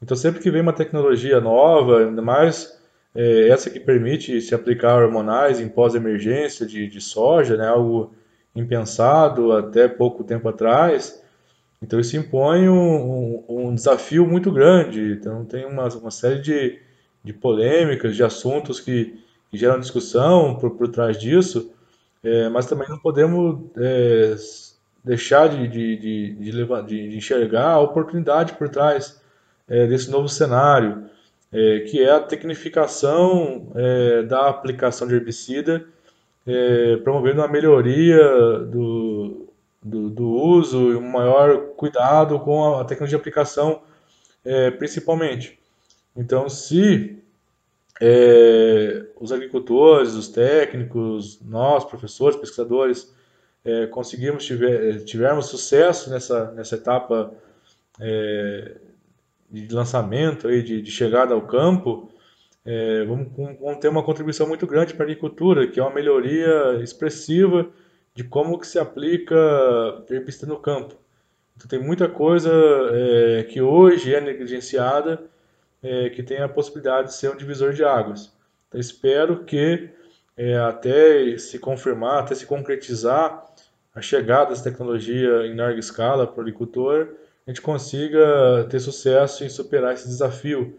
[0.02, 2.80] Então, sempre que vem uma tecnologia nova, ainda mais
[3.14, 8.12] é, essa que permite se aplicar hormonais em pós-emergência de, de soja, né, algo
[8.54, 11.22] impensado até pouco tempo atrás,
[11.80, 15.12] então isso impõe um, um, um desafio muito grande.
[15.12, 16.78] Então, tem uma, uma série de,
[17.24, 19.18] de polêmicas, de assuntos que,
[19.50, 21.72] que geram discussão por, por trás disso,
[22.22, 24.36] é, mas também não podemos é,
[25.04, 29.20] deixar de, de, de, de, levar, de, enxergar a oportunidade por trás
[29.68, 31.04] é, desse novo cenário,
[31.52, 35.84] é, que é a tecnificação é, da aplicação de herbicida,
[36.46, 38.18] é, promovendo uma melhoria
[38.60, 39.48] do,
[39.82, 43.82] do, do, uso e um maior cuidado com a, tecnologia de aplicação,
[44.76, 45.56] principalmente.
[46.16, 47.21] Então, se
[48.04, 53.14] é, os agricultores, os técnicos, nós, professores, pesquisadores,
[53.64, 57.32] é, conseguimos tiver, tivermos sucesso nessa, nessa etapa
[58.00, 58.74] é,
[59.48, 62.10] de lançamento, aí, de, de chegada ao campo,
[62.64, 63.28] é, vamos,
[63.60, 67.70] vamos, ter uma contribuição muito grande para a agricultura, que é uma melhoria expressiva
[68.16, 69.36] de como que se aplica
[70.10, 70.96] herbicida no campo.
[71.56, 72.50] Então tem muita coisa
[72.90, 75.22] é, que hoje é negligenciada,
[75.82, 78.32] é, que tem a possibilidade de ser um divisor de águas.
[78.68, 79.90] Então espero que
[80.36, 83.44] é, até se confirmar, até se concretizar
[83.94, 87.08] a chegada dessa tecnologia em larga escala para o agricultor,
[87.46, 90.78] a gente consiga ter sucesso em superar esse desafio,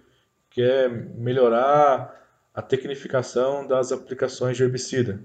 [0.50, 2.22] que é melhorar
[2.54, 5.20] a tecnificação das aplicações de herbicida.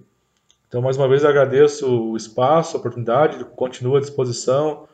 [0.66, 4.86] Então, mais uma vez, agradeço o espaço, a oportunidade, continuo à disposição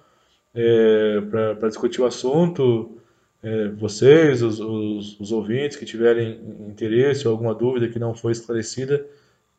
[0.54, 1.20] é,
[1.58, 3.00] para discutir o assunto.
[3.44, 8.32] É, vocês, os, os, os, ouvintes que tiverem interesse ou alguma dúvida que não foi
[8.32, 9.04] esclarecida,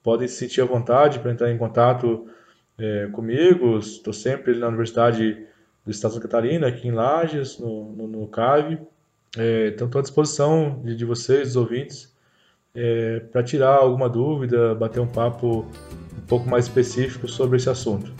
[0.01, 2.27] podem se sentir à vontade para entrar em contato
[2.79, 3.77] é, comigo.
[3.77, 5.37] Estou sempre na Universidade
[5.85, 8.79] do Estado de Santa Catarina, aqui em Lages, no, no, no CAV.
[9.37, 12.11] É, então, estou à disposição de, de vocês, dos ouvintes,
[12.73, 15.59] é, para tirar alguma dúvida, bater um papo
[16.17, 18.11] um pouco mais específico sobre esse assunto.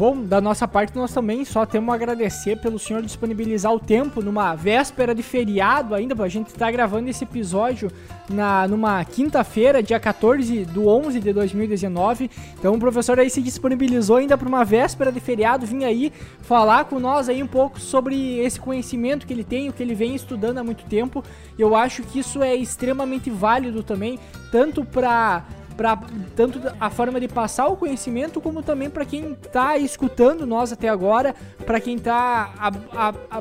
[0.00, 4.22] Bom, da nossa parte nós também só temos a agradecer pelo senhor disponibilizar o tempo
[4.22, 7.92] numa véspera de feriado ainda, a gente estar tá gravando esse episódio
[8.26, 12.30] na, numa quinta-feira, dia 14 do 11 de 2019.
[12.58, 16.10] Então o professor aí se disponibilizou ainda para uma véspera de feriado, vir aí
[16.40, 19.94] falar com nós aí um pouco sobre esse conhecimento que ele tem, o que ele
[19.94, 21.22] vem estudando há muito tempo.
[21.58, 24.18] Eu acho que isso é extremamente válido também,
[24.50, 25.44] tanto para
[25.76, 25.98] para
[26.36, 30.88] tanto a forma de passar o conhecimento, como também para quem está escutando nós até
[30.88, 31.34] agora,
[31.64, 32.52] para quem está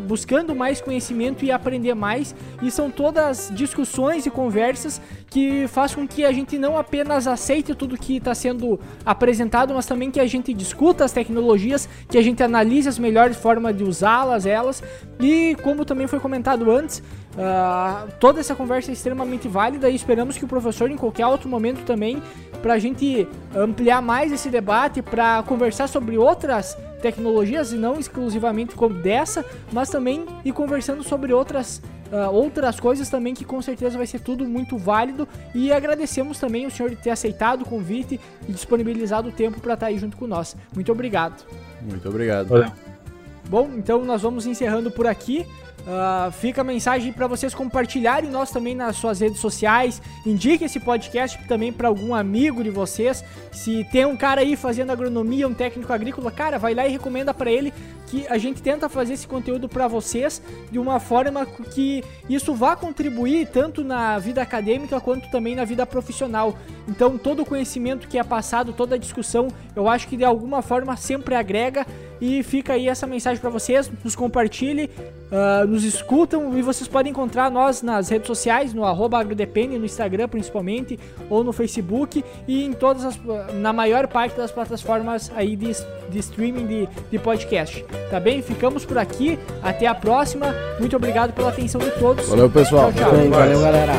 [0.04, 2.36] buscando mais conhecimento e aprender mais.
[2.62, 7.76] E são todas discussões e conversas que faz com que a gente não apenas aceite
[7.76, 12.22] tudo que está sendo apresentado, mas também que a gente discuta as tecnologias, que a
[12.22, 14.82] gente analise as melhores formas de usá-las, elas.
[15.20, 17.04] E como também foi comentado antes,
[17.36, 21.48] Uh, toda essa conversa é extremamente válida e esperamos que o professor, em qualquer outro
[21.48, 22.22] momento também,
[22.62, 28.76] para a gente ampliar mais esse debate, para conversar sobre outras tecnologias e não exclusivamente
[28.76, 31.82] como dessa, mas também ir conversando sobre outras,
[32.12, 36.66] uh, outras coisas também que com certeza vai ser tudo muito válido e agradecemos também
[36.66, 39.98] o senhor de ter aceitado o convite e disponibilizado o tempo para estar tá aí
[39.98, 40.58] junto com nós.
[40.74, 41.46] Muito obrigado.
[41.82, 42.50] Muito obrigado.
[43.48, 45.46] Bom, então nós vamos encerrando por aqui.
[45.82, 50.02] Uh, fica a mensagem para vocês compartilharem nós também nas suas redes sociais.
[50.26, 53.24] Indique esse podcast também para algum amigo de vocês.
[53.52, 57.34] Se tem um cara aí fazendo agronomia, um técnico agrícola, cara, vai lá e recomenda
[57.34, 57.74] para ele
[58.10, 60.42] que a gente tenta fazer esse conteúdo para vocês
[60.72, 65.86] de uma forma que isso vá contribuir tanto na vida acadêmica quanto também na vida
[65.86, 66.58] profissional.
[66.88, 70.62] Então, todo o conhecimento que é passado, toda a discussão, eu acho que de alguma
[70.64, 71.86] forma sempre agrega
[72.20, 74.90] e fica aí essa mensagem para vocês, nos compartilhe,
[75.32, 80.28] uh, nos escutam e vocês podem encontrar nós nas redes sociais, no agrodepende, no Instagram
[80.28, 81.00] principalmente,
[81.30, 83.20] ou no Facebook e em todas as,
[83.54, 85.72] na maior parte das plataformas aí de,
[86.10, 87.86] de streaming de, de podcast.
[88.10, 88.42] Tá bem?
[88.42, 92.28] Ficamos por aqui, até a próxima, muito obrigado pela atenção de todos.
[92.28, 93.30] Valeu pessoal, tchau, tchau.
[93.30, 93.94] valeu galera.